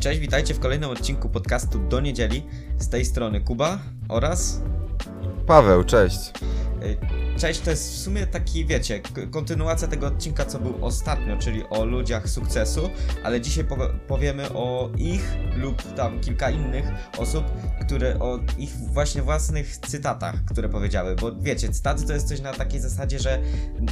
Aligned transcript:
Cześć, 0.00 0.20
witajcie 0.20 0.54
w 0.54 0.60
kolejnym 0.60 0.90
odcinku 0.90 1.28
podcastu 1.28 1.78
do 1.78 2.00
niedzieli. 2.00 2.42
Z 2.78 2.88
tej 2.88 3.04
strony 3.04 3.40
Kuba 3.40 3.78
oraz. 4.08 4.62
Paweł, 5.46 5.84
cześć. 5.84 6.32
Cześć, 7.38 7.60
to 7.60 7.70
jest 7.70 7.92
w 7.92 7.98
sumie 7.98 8.26
taki, 8.26 8.66
wiecie, 8.66 9.00
kontynuacja 9.30 9.88
tego 9.88 10.06
odcinka, 10.06 10.44
co 10.44 10.58
był 10.58 10.84
ostatnio, 10.84 11.36
czyli 11.36 11.64
o 11.70 11.84
ludziach 11.84 12.28
sukcesu, 12.28 12.90
ale 13.24 13.40
dzisiaj 13.40 13.64
powiemy 14.08 14.52
o 14.52 14.90
ich 14.96 15.36
lub 15.56 15.94
tam 15.94 16.20
kilka 16.20 16.50
innych 16.50 16.84
osób, 17.18 17.44
które 17.80 18.18
o 18.18 18.38
ich 18.58 18.70
właśnie 18.76 19.22
własnych 19.22 19.76
cytatach, 19.76 20.44
które 20.44 20.68
powiedziały, 20.68 21.16
bo 21.16 21.32
wiecie, 21.32 21.68
cytaty 21.68 22.06
to 22.06 22.12
jest 22.12 22.28
coś 22.28 22.40
na 22.40 22.52
takiej 22.52 22.80
zasadzie, 22.80 23.18
że 23.18 23.42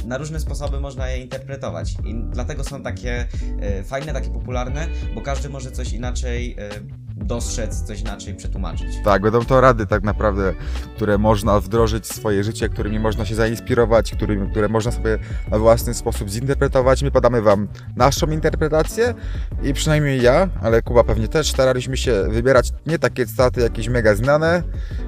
na 0.05 0.17
różne 0.17 0.39
sposoby 0.39 0.79
można 0.79 1.09
je 1.09 1.17
interpretować 1.17 1.95
i 2.05 2.15
dlatego 2.29 2.63
są 2.63 2.83
takie 2.83 3.27
y, 3.79 3.83
fajne, 3.83 4.13
takie 4.13 4.29
popularne, 4.29 4.87
bo 5.15 5.21
każdy 5.21 5.49
może 5.49 5.71
coś 5.71 5.93
inaczej 5.93 6.55
y, 6.59 7.06
dostrzec, 7.17 7.83
coś 7.83 8.01
inaczej 8.01 8.35
przetłumaczyć. 8.35 8.87
Tak, 9.03 9.21
będą 9.21 9.45
to 9.45 9.61
rady 9.61 9.87
tak 9.87 10.03
naprawdę, 10.03 10.53
które 10.95 11.17
można 11.17 11.59
wdrożyć 11.59 12.03
w 12.03 12.13
swoje 12.13 12.43
życie, 12.43 12.69
którymi 12.69 12.99
można 12.99 13.25
się 13.25 13.35
zainspirować, 13.35 14.11
którymi, 14.11 14.51
które 14.51 14.69
można 14.69 14.91
sobie 14.91 15.19
na 15.51 15.59
własny 15.59 15.93
sposób 15.93 16.29
zinterpretować. 16.29 17.03
My 17.03 17.11
podamy 17.11 17.41
Wam 17.41 17.67
naszą 17.95 18.27
interpretację 18.27 19.13
i 19.63 19.73
przynajmniej 19.73 20.21
ja, 20.21 20.49
ale 20.61 20.81
Kuba 20.81 21.03
pewnie 21.03 21.27
też, 21.27 21.51
staraliśmy 21.51 21.97
się 21.97 22.23
wybierać 22.29 22.71
nie 22.85 22.99
takie 22.99 23.25
cytaty 23.25 23.61
jakieś 23.61 23.87
mega 23.89 24.15
znane, 24.15 24.63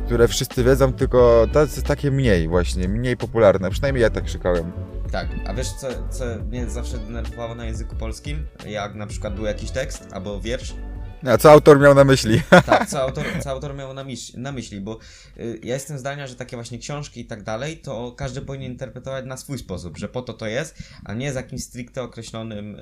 które 0.05 0.28
wszyscy 0.28 0.64
wiedzą, 0.64 0.94
tylko 0.94 1.48
tacy, 1.53 1.84
takie 1.84 2.12
mniej 2.12 2.48
właśnie, 2.48 2.88
mniej 2.88 3.17
popularne. 3.17 3.70
Przynajmniej 3.70 4.02
ja 4.02 4.09
tak 4.09 4.23
krzykałem. 4.23 4.72
Tak, 5.12 5.28
a 5.48 5.53
wiesz 5.53 5.72
co, 5.72 5.88
co 6.09 6.26
mnie 6.50 6.70
zawsze 6.70 6.98
denerwowało 6.98 7.55
na 7.55 7.66
języku 7.66 7.95
polskim? 7.95 8.45
Jak 8.67 8.95
na 8.95 9.08
przykład 9.08 9.36
był 9.36 9.45
jakiś 9.45 9.72
tekst 9.72 10.08
albo 10.12 10.41
wiersz, 10.41 10.76
a 11.26 11.38
co 11.38 11.52
autor 11.52 11.80
miał 11.80 11.96
na 11.96 12.04
myśli? 12.04 12.41
Tak, 12.66 12.90
co 12.90 13.02
autor, 13.02 13.26
co 13.44 13.50
autor 13.50 13.76
miał 13.76 13.94
na, 13.94 14.04
myśli, 14.04 14.40
na 14.40 14.52
myśli 14.52 14.81
bo 14.81 15.00
y, 15.38 15.59
ja 15.64 15.73
jestem 15.73 15.98
zdania, 15.98 16.28
że 16.28 16.36
takie 16.36 16.58
właśnie 16.58 16.80
książki 16.80 17.22
i 17.22 17.25
tak 17.25 17.44
dalej, 17.44 17.78
to 17.78 18.12
każdy 18.12 18.42
powinien 18.42 18.72
interpretować 18.72 19.25
na 19.25 19.38
swój 19.38 19.58
sposób, 19.58 19.97
że 19.97 20.09
po 20.09 20.22
to 20.22 20.34
to 20.34 20.47
jest, 20.47 20.78
a 21.06 21.14
nie 21.14 21.31
z 21.31 21.36
jakimś 21.36 21.64
stricte 21.64 22.03
określonym 22.03 22.78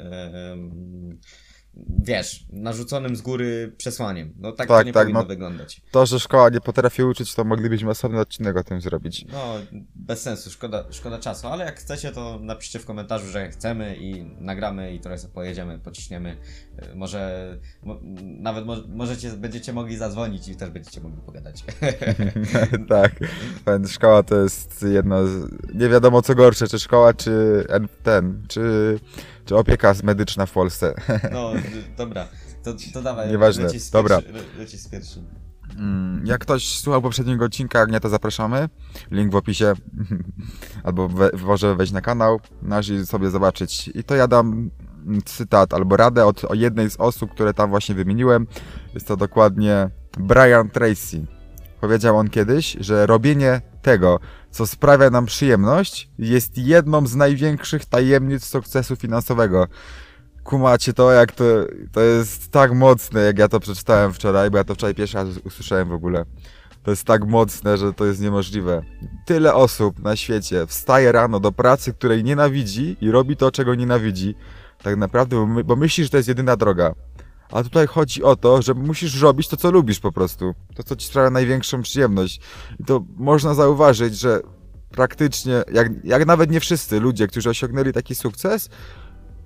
wiesz, 1.99 2.45
narzuconym 2.49 3.15
z 3.15 3.21
góry 3.21 3.73
przesłaniem. 3.77 4.33
No 4.37 4.51
tak, 4.51 4.67
tak 4.67 4.67
to 4.67 4.83
nie 4.83 4.93
tak, 4.93 5.03
powinno 5.03 5.21
no, 5.21 5.27
wyglądać. 5.27 5.81
To, 5.91 6.05
że 6.05 6.19
szkoła 6.19 6.49
nie 6.49 6.61
potrafi 6.61 7.03
uczyć, 7.03 7.35
to 7.35 7.43
moglibyśmy 7.43 7.89
osobny 7.89 8.19
odcinek 8.19 8.57
o 8.57 8.63
tym 8.63 8.81
zrobić. 8.81 9.25
No, 9.31 9.53
bez 9.95 10.21
sensu, 10.21 10.49
szkoda, 10.49 10.83
szkoda 10.91 11.19
czasu, 11.19 11.47
ale 11.47 11.65
jak 11.65 11.79
chcecie, 11.79 12.11
to 12.11 12.39
napiszcie 12.41 12.79
w 12.79 12.85
komentarzu, 12.85 13.27
że 13.27 13.49
chcemy 13.49 13.95
i 13.99 14.23
nagramy 14.39 14.93
i 14.93 14.99
trochę 14.99 15.17
sobie 15.17 15.33
pojedziemy, 15.33 15.79
pociśniemy. 15.79 16.37
Y, 16.83 16.95
może 16.95 17.57
mo, 17.83 17.99
nawet 18.21 18.65
mo, 18.65 18.75
możecie, 18.87 19.31
będziecie 19.31 19.73
mogli 19.73 19.97
zadzwonić 19.97 20.47
i 20.47 20.55
też 20.55 20.69
będziecie 20.69 21.01
mogli 21.01 21.21
pogadać. 21.21 21.63
tak, 22.89 23.11
szkoła 23.87 24.23
to 24.23 24.35
jest 24.35 24.85
jedno 24.93 25.27
z... 25.27 25.49
Nie 25.73 25.89
wiadomo 25.89 26.21
co 26.21 26.35
gorsze, 26.35 26.67
czy 26.67 26.79
szkoła, 26.79 27.13
czy 27.13 27.63
ten, 28.03 28.43
czy 28.47 28.99
czy 29.47 29.55
opieka 29.55 29.93
medyczna 30.03 30.45
w 30.45 30.51
Polsce. 30.51 30.93
No, 31.33 31.51
dobra. 31.97 32.27
To, 32.63 32.73
to 32.93 33.01
dawaj. 33.01 33.31
Nieważne. 33.31 33.63
Leci 33.63 33.79
z 33.79 33.91
dobra. 33.91 34.21
leci 34.57 34.77
z 34.77 34.87
pierwszym. 34.87 35.25
Mm, 35.77 36.25
jak 36.25 36.41
ktoś 36.41 36.79
słuchał 36.79 37.01
poprzedniego 37.01 37.45
odcinka, 37.45 37.79
jak 37.79 37.91
nie, 37.91 37.99
to 37.99 38.09
zapraszamy. 38.09 38.69
Link 39.11 39.31
w 39.31 39.35
opisie. 39.35 39.73
albo 40.83 41.09
we, 41.09 41.29
może 41.45 41.75
wejść 41.75 41.93
na 41.93 42.01
kanał 42.01 42.39
nasz 42.61 42.89
i 42.89 43.05
sobie 43.05 43.29
zobaczyć. 43.29 43.87
I 43.95 44.03
to 44.03 44.15
ja 44.15 44.27
dam 44.27 44.71
cytat 45.25 45.73
albo 45.73 45.97
radę 45.97 46.25
od 46.25 46.55
jednej 46.55 46.89
z 46.89 46.95
osób, 46.95 47.31
które 47.31 47.53
tam 47.53 47.69
właśnie 47.69 47.95
wymieniłem. 47.95 48.47
Jest 48.93 49.07
to 49.07 49.17
dokładnie 49.17 49.89
Brian 50.17 50.69
Tracy. 50.69 51.25
Powiedział 51.81 52.17
on 52.17 52.29
kiedyś, 52.29 52.77
że 52.79 53.05
robienie 53.05 53.61
tego, 53.81 54.19
co 54.57 54.67
sprawia 54.67 55.09
nam 55.09 55.25
przyjemność, 55.25 56.09
jest 56.19 56.57
jedną 56.57 57.07
z 57.07 57.15
największych 57.15 57.85
tajemnic 57.85 58.45
sukcesu 58.45 58.95
finansowego. 58.95 59.67
Kumacie 60.43 60.93
to, 60.93 61.11
jak 61.11 61.31
to, 61.31 61.43
to 61.91 62.01
jest 62.01 62.51
tak 62.51 62.73
mocne, 62.73 63.21
jak 63.21 63.37
ja 63.37 63.47
to 63.47 63.59
przeczytałem 63.59 64.13
wczoraj, 64.13 64.51
bo 64.51 64.57
ja 64.57 64.63
to 64.63 64.75
wczoraj 64.75 64.95
pierwszy 64.95 65.17
raz 65.17 65.27
usłyszałem 65.45 65.89
w 65.89 65.93
ogóle. 65.93 66.25
To 66.83 66.91
jest 66.91 67.03
tak 67.03 67.27
mocne, 67.27 67.77
że 67.77 67.93
to 67.93 68.05
jest 68.05 68.21
niemożliwe. 68.21 68.81
Tyle 69.25 69.53
osób 69.53 69.99
na 69.99 70.15
świecie 70.15 70.67
wstaje 70.67 71.11
rano 71.11 71.39
do 71.39 71.51
pracy, 71.51 71.93
której 71.93 72.23
nienawidzi 72.23 72.97
i 73.01 73.11
robi 73.11 73.37
to, 73.37 73.51
czego 73.51 73.75
nienawidzi. 73.75 74.35
Tak 74.83 74.97
naprawdę, 74.97 75.35
bo, 75.35 75.47
my, 75.47 75.63
bo 75.63 75.75
myśli, 75.75 76.03
że 76.03 76.09
to 76.09 76.17
jest 76.17 76.29
jedyna 76.29 76.55
droga. 76.55 76.93
A 77.51 77.63
tutaj 77.63 77.87
chodzi 77.87 78.23
o 78.23 78.35
to, 78.35 78.61
że 78.61 78.73
musisz 78.73 79.21
robić 79.21 79.47
to, 79.47 79.57
co 79.57 79.71
lubisz 79.71 79.99
po 79.99 80.11
prostu. 80.11 80.53
To, 80.75 80.83
co 80.83 80.95
ci 80.95 81.07
sprawia 81.07 81.29
największą 81.29 81.81
przyjemność. 81.81 82.41
I 82.79 82.83
to 82.83 83.03
można 83.17 83.53
zauważyć, 83.53 84.19
że 84.19 84.41
praktycznie, 84.97 85.63
jak, 85.73 85.87
jak 86.03 86.25
nawet 86.25 86.51
nie 86.51 86.59
wszyscy 86.59 86.99
ludzie, 86.99 87.27
którzy 87.27 87.49
osiągnęli 87.49 87.93
taki 87.93 88.15
sukces, 88.15 88.69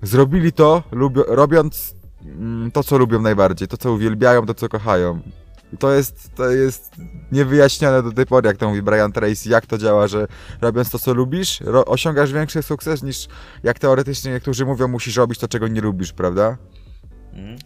zrobili 0.02 0.52
to, 0.52 0.82
lubio, 0.92 1.24
robiąc 1.28 1.94
mm, 2.24 2.70
to, 2.70 2.82
co 2.82 2.98
lubią 2.98 3.20
najbardziej, 3.20 3.68
to, 3.68 3.76
co 3.76 3.92
uwielbiają, 3.92 4.46
to, 4.46 4.54
co 4.54 4.68
kochają. 4.68 5.20
I 5.72 5.76
to 5.76 5.92
jest, 5.92 6.34
to 6.34 6.50
jest 6.50 6.90
niewyjaśnione 7.32 8.02
do 8.02 8.12
tej 8.12 8.26
pory, 8.26 8.48
jak 8.48 8.56
to 8.56 8.68
mówi 8.68 8.82
Brian 8.82 9.12
Tracy, 9.12 9.48
jak 9.48 9.66
to 9.66 9.78
działa, 9.78 10.06
że 10.06 10.26
robiąc 10.60 10.90
to, 10.90 10.98
co 10.98 11.14
lubisz, 11.14 11.62
osiągasz 11.86 12.32
większy 12.32 12.62
sukces 12.62 13.02
niż 13.02 13.28
jak 13.62 13.78
teoretycznie 13.78 14.32
niektórzy 14.32 14.66
mówią, 14.66 14.88
musisz 14.88 15.16
robić 15.16 15.38
to, 15.38 15.48
czego 15.48 15.68
nie 15.68 15.80
lubisz, 15.80 16.12
prawda? 16.12 16.56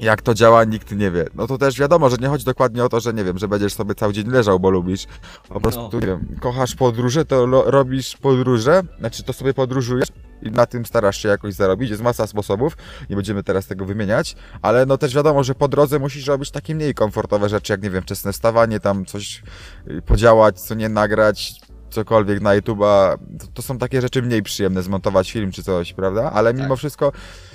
Jak 0.00 0.22
to 0.22 0.34
działa, 0.34 0.64
nikt 0.64 0.92
nie 0.92 1.10
wie. 1.10 1.24
No 1.34 1.46
to 1.46 1.58
też 1.58 1.78
wiadomo, 1.78 2.10
że 2.10 2.16
nie 2.16 2.28
chodzi 2.28 2.44
dokładnie 2.44 2.84
o 2.84 2.88
to, 2.88 3.00
że 3.00 3.12
nie 3.12 3.24
wiem, 3.24 3.38
że 3.38 3.48
będziesz 3.48 3.74
sobie 3.74 3.94
cały 3.94 4.12
dzień 4.12 4.30
leżał, 4.30 4.60
bo 4.60 4.70
lubisz. 4.70 5.06
Po 5.48 5.60
prostu, 5.60 5.88
no. 5.92 6.00
nie 6.00 6.06
wiem, 6.06 6.36
kochasz 6.40 6.74
podróże, 6.74 7.24
to 7.24 7.46
robisz 7.70 8.16
podróże, 8.16 8.82
znaczy 8.98 9.22
to 9.22 9.32
sobie 9.32 9.54
podróżujesz 9.54 10.08
i 10.42 10.50
na 10.50 10.66
tym 10.66 10.86
starasz 10.86 11.22
się 11.22 11.28
jakoś 11.28 11.54
zarobić. 11.54 11.90
Jest 11.90 12.02
masa 12.02 12.26
sposobów, 12.26 12.76
nie 13.10 13.16
będziemy 13.16 13.42
teraz 13.42 13.66
tego 13.66 13.84
wymieniać, 13.84 14.36
ale 14.62 14.86
no 14.86 14.98
też 14.98 15.14
wiadomo, 15.14 15.44
że 15.44 15.54
po 15.54 15.68
drodze 15.68 15.98
musisz 15.98 16.26
robić 16.26 16.50
takie 16.50 16.74
mniej 16.74 16.94
komfortowe 16.94 17.48
rzeczy, 17.48 17.72
jak 17.72 17.82
nie 17.82 17.90
wiem, 17.90 18.02
wczesne 18.02 18.32
wstawanie, 18.32 18.80
tam 18.80 19.04
coś 19.04 19.42
y, 19.90 20.02
podziałać, 20.02 20.60
co 20.60 20.74
nie 20.74 20.88
nagrać, 20.88 21.60
cokolwiek 21.90 22.40
na 22.40 22.50
YouTube'a, 22.60 23.18
to, 23.38 23.46
to, 23.54 23.62
są 23.62 23.78
takie 23.78 24.00
rzeczy 24.00 24.22
mniej 24.22 24.42
przyjemne, 24.42 24.82
zmontować 24.82 25.32
film 25.32 25.52
czy 25.52 25.62
coś, 25.62 25.92
prawda? 25.92 26.30
Ale 26.32 26.54
mimo 26.54 26.68
tak. 26.68 26.78
wszystko, 26.78 27.12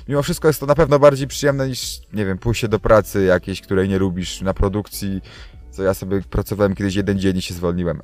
mimo 0.07 0.23
wszystko 0.23 0.47
jest 0.47 0.59
to 0.59 0.65
na 0.65 0.75
pewno 0.75 0.99
bardziej 0.99 1.27
przyjemne 1.27 1.67
niż, 1.67 1.99
nie 2.13 2.25
wiem, 2.25 2.37
pójście 2.37 2.67
do 2.67 2.79
pracy 2.79 3.23
jakiejś, 3.23 3.61
której 3.61 3.89
nie 3.89 3.99
lubisz, 3.99 4.41
na 4.41 4.53
produkcji, 4.53 5.21
co 5.71 5.83
ja 5.83 5.93
sobie 5.93 6.21
pracowałem 6.21 6.75
kiedyś 6.75 6.95
jeden 6.95 7.19
dzień 7.19 7.37
i 7.37 7.41
się 7.41 7.53
zwolniłem. 7.53 8.01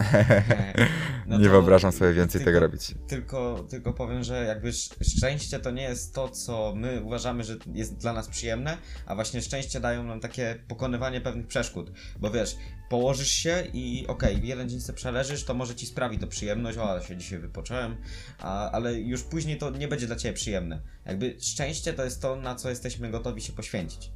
No 1.27 1.37
nie 1.41 1.49
wyobrażam 1.49 1.91
sobie 1.91 2.13
więcej 2.13 2.41
tylko, 2.41 2.45
tego 2.45 2.59
robić. 2.59 2.95
Tylko, 3.07 3.65
tylko 3.69 3.93
powiem, 3.93 4.23
że 4.23 4.43
jakby 4.43 4.71
szczęście 5.01 5.59
to 5.59 5.71
nie 5.71 5.83
jest 5.83 6.15
to, 6.15 6.29
co 6.29 6.73
my 6.75 7.01
uważamy, 7.03 7.43
że 7.43 7.55
jest 7.73 7.97
dla 7.97 8.13
nas 8.13 8.27
przyjemne, 8.27 8.77
a 9.05 9.15
właśnie 9.15 9.41
szczęście 9.41 9.79
dają 9.79 10.03
nam 10.03 10.19
takie 10.19 10.55
pokonywanie 10.67 11.21
pewnych 11.21 11.47
przeszkód. 11.47 11.91
Bo 12.19 12.31
wiesz, 12.31 12.55
położysz 12.89 13.31
się 13.31 13.63
i 13.73 14.05
okej, 14.07 14.35
okay, 14.35 14.47
jeden 14.47 14.69
dzień 14.69 14.81
sobie 14.81 14.97
przeleżysz, 14.97 15.43
to 15.43 15.53
może 15.53 15.75
ci 15.75 15.85
sprawi 15.85 16.19
to 16.19 16.27
przyjemność, 16.27 16.77
o, 16.77 16.89
ale 16.89 17.03
się 17.03 17.17
dzisiaj 17.17 17.39
wypocząłem, 17.39 17.97
a, 18.39 18.71
ale 18.71 18.93
już 18.93 19.23
później 19.23 19.57
to 19.57 19.69
nie 19.69 19.87
będzie 19.87 20.07
dla 20.07 20.15
ciebie 20.15 20.33
przyjemne. 20.33 20.81
Jakby 21.05 21.37
szczęście 21.41 21.93
to 21.93 22.03
jest 22.03 22.21
to, 22.21 22.35
na 22.35 22.55
co 22.55 22.69
jesteśmy 22.69 23.11
gotowi 23.11 23.41
się 23.41 23.53
poświęcić. 23.53 24.11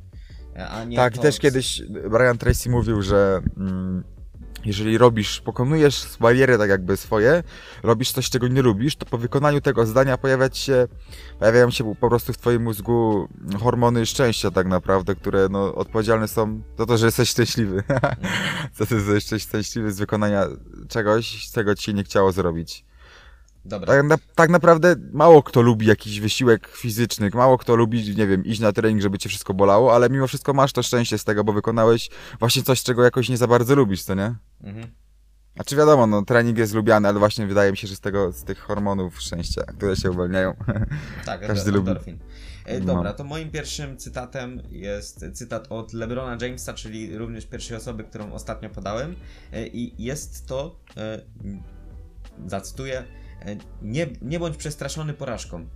Tak, 0.95 1.15
to... 1.15 1.21
też 1.21 1.39
kiedyś 1.39 1.81
Brian 2.09 2.37
Tracy 2.37 2.69
mówił, 2.69 3.01
że 3.01 3.41
mm, 3.57 4.03
jeżeli 4.65 4.97
robisz, 4.97 5.41
pokonujesz 5.41 6.17
bariery 6.19 6.57
tak 6.57 6.69
jakby 6.69 6.97
swoje, 6.97 7.43
robisz 7.83 8.11
coś, 8.11 8.29
czego 8.29 8.47
nie 8.47 8.61
lubisz, 8.61 8.95
to 8.95 9.05
po 9.05 9.17
wykonaniu 9.17 9.61
tego 9.61 9.85
zdania 9.85 10.17
pojawiać 10.17 10.57
się, 10.57 10.87
pojawiają 11.39 11.71
się 11.71 11.95
po 11.95 12.09
prostu 12.09 12.33
w 12.33 12.37
twoim 12.37 12.63
mózgu 12.63 13.27
hormony 13.59 14.05
szczęścia 14.05 14.51
tak 14.51 14.67
naprawdę, 14.67 15.15
które 15.15 15.47
no, 15.49 15.75
odpowiedzialne 15.75 16.27
są 16.27 16.61
za 16.77 16.85
to, 16.85 16.97
że 16.97 17.05
jesteś 17.05 17.29
szczęśliwy. 17.29 17.83
za 18.77 18.85
to, 18.85 18.99
że 18.99 19.13
jesteś 19.13 19.43
szczęśliwy 19.43 19.91
z 19.91 19.99
wykonania 19.99 20.45
czegoś, 20.89 21.49
czego 21.53 21.75
ci 21.75 21.93
nie 21.93 22.03
chciało 22.03 22.31
zrobić. 22.31 22.85
Dobra. 23.65 23.87
Tak, 23.87 24.05
na, 24.05 24.17
tak, 24.35 24.49
naprawdę 24.49 24.95
mało 25.11 25.43
kto 25.43 25.61
lubi 25.61 25.87
jakiś 25.87 26.19
wysiłek 26.19 26.67
fizyczny, 26.67 27.29
mało 27.33 27.57
kto 27.57 27.75
lubi, 27.75 28.15
nie 28.15 28.27
wiem, 28.27 28.45
iść 28.45 28.59
na 28.59 28.71
trening, 28.71 29.01
żeby 29.01 29.17
cię 29.17 29.29
wszystko 29.29 29.53
bolało, 29.53 29.95
ale 29.95 30.09
mimo 30.09 30.27
wszystko 30.27 30.53
masz 30.53 30.73
to 30.73 30.83
szczęście 30.83 31.17
z 31.17 31.23
tego, 31.23 31.43
bo 31.43 31.53
wykonałeś 31.53 32.09
właśnie 32.39 32.63
coś, 32.63 32.83
czego 32.83 33.03
jakoś 33.03 33.29
nie 33.29 33.37
za 33.37 33.47
bardzo 33.47 33.75
lubisz, 33.75 34.03
co 34.03 34.15
nie? 34.15 34.35
Mhm. 34.63 34.87
A 35.59 35.63
czy 35.63 35.75
wiadomo, 35.75 36.07
no 36.07 36.25
trening 36.25 36.57
jest 36.57 36.73
lubiany, 36.73 37.07
ale 37.07 37.19
właśnie 37.19 37.47
wydaje 37.47 37.71
mi 37.71 37.77
się, 37.77 37.87
że 37.87 37.95
z 37.95 37.99
tego, 37.99 38.31
z 38.31 38.43
tych 38.43 38.59
hormonów 38.59 39.21
szczęścia, 39.21 39.63
które 39.63 39.95
się 39.95 40.11
uwalniają, 40.11 40.55
tak, 41.25 41.47
każdy 41.47 41.71
lubi. 41.71 41.91
E, 42.65 42.79
no. 42.79 42.85
dobra, 42.85 43.13
to 43.13 43.23
moim 43.23 43.51
pierwszym 43.51 43.97
cytatem 43.97 44.61
jest 44.69 45.25
cytat 45.33 45.67
od 45.69 45.93
LeBrona 45.93 46.45
Jamesa, 46.45 46.73
czyli 46.73 47.17
również 47.17 47.45
pierwszej 47.45 47.77
osoby, 47.77 48.03
którą 48.03 48.33
ostatnio 48.33 48.69
podałem 48.69 49.15
e, 49.51 49.67
i 49.67 50.03
jest 50.03 50.47
to, 50.47 50.79
e, 50.97 51.21
zacytuję, 52.47 53.03
nie, 53.81 54.07
nie 54.21 54.39
bądź 54.39 54.57
przestraszony 54.57 55.13
porażką. 55.13 55.67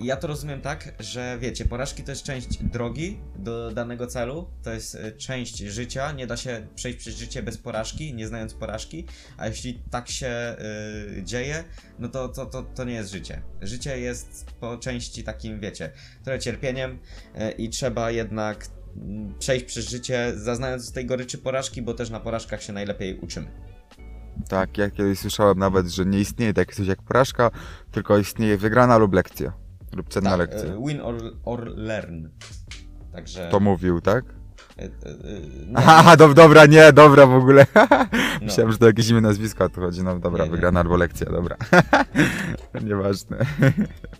Ja 0.00 0.16
to 0.16 0.26
rozumiem 0.26 0.60
tak, 0.60 0.94
że 1.00 1.38
wiecie, 1.40 1.64
porażki 1.64 2.02
to 2.02 2.12
jest 2.12 2.22
część 2.22 2.62
drogi 2.62 3.20
do 3.38 3.70
danego 3.70 4.06
celu, 4.06 4.50
to 4.62 4.70
jest 4.70 4.94
e, 4.94 5.12
część 5.12 5.58
życia, 5.58 6.12
nie 6.12 6.26
da 6.26 6.36
się 6.36 6.66
przejść 6.74 6.98
przez 6.98 7.16
życie 7.16 7.42
bez 7.42 7.58
porażki, 7.58 8.14
nie 8.14 8.26
znając 8.26 8.54
porażki, 8.54 9.06
a 9.36 9.48
jeśli 9.48 9.82
tak 9.90 10.08
się 10.08 10.56
dzieje, 11.22 11.64
no 11.98 12.08
to, 12.08 12.28
to, 12.28 12.46
to, 12.46 12.62
to 12.62 12.84
nie 12.84 12.94
jest 12.94 13.10
życie. 13.10 13.42
Życie 13.62 13.98
jest 14.00 14.46
po 14.60 14.76
części 14.76 15.24
takim, 15.24 15.60
wiecie, 15.60 15.92
trochę 16.24 16.38
cierpieniem 16.38 16.98
i 17.58 17.70
trzeba 17.70 18.10
jednak 18.10 18.66
mm, 18.96 19.34
przejść 19.38 19.64
przez 19.64 19.88
życie, 19.88 20.32
zaznając 20.36 20.92
tej 20.92 21.06
goryczy 21.06 21.38
porażki, 21.38 21.82
bo 21.82 21.94
też 21.94 22.10
na 22.10 22.20
porażkach 22.20 22.62
się 22.62 22.72
najlepiej 22.72 23.18
uczymy. 23.18 23.75
Tak, 24.48 24.78
ja 24.78 24.90
kiedyś 24.90 25.18
słyszałem 25.18 25.58
nawet, 25.58 25.86
że 25.86 26.06
nie 26.06 26.20
istnieje 26.20 26.54
takie 26.54 26.74
coś 26.74 26.86
jak 26.86 27.02
porażka, 27.02 27.50
tylko 27.90 28.18
istnieje 28.18 28.58
wygrana 28.58 28.98
lub 28.98 29.12
lekcja. 29.14 29.52
Lub 29.96 30.08
cenna 30.08 30.30
tak, 30.30 30.38
lekcja. 30.38 30.74
e, 30.74 30.82
Win 30.86 31.00
or, 31.00 31.14
or 31.44 31.66
learn. 31.76 32.26
Także. 33.12 33.48
To 33.50 33.60
mówił, 33.60 34.00
tak? 34.00 34.24
e, 34.78 34.84
e, 34.84 34.88
no, 35.66 35.80
Aha, 35.84 36.16
do, 36.16 36.34
dobra, 36.34 36.66
nie, 36.66 36.92
dobra 36.92 37.26
w 37.26 37.34
ogóle. 37.34 37.66
no. 37.74 38.16
Myślałem, 38.42 38.72
że 38.72 38.78
to 38.78 38.86
jakieś 38.86 39.08
imię 39.08 39.20
nazwisko, 39.20 39.64
a 39.64 39.68
tu 39.68 39.80
chodzi, 39.80 40.02
no 40.02 40.18
dobra, 40.18 40.44
Nie, 40.44 40.50
nie. 40.50 40.56
wygrana 40.56 40.80
albo 40.80 40.96
lekcja, 40.96 41.26
dobra. 41.32 41.56
Nieważne. 42.84 43.36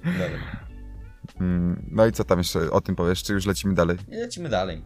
Dobra. 0.04 0.38
Mm, 1.40 1.82
No 1.90 2.06
i 2.06 2.12
co 2.12 2.24
tam 2.24 2.38
jeszcze 2.38 2.70
o 2.70 2.80
tym 2.80 2.96
powiesz, 2.96 3.22
czy 3.22 3.32
już 3.32 3.46
lecimy 3.46 3.74
dalej? 3.74 3.96
Lecimy 4.08 4.48
dalej. 4.48 4.82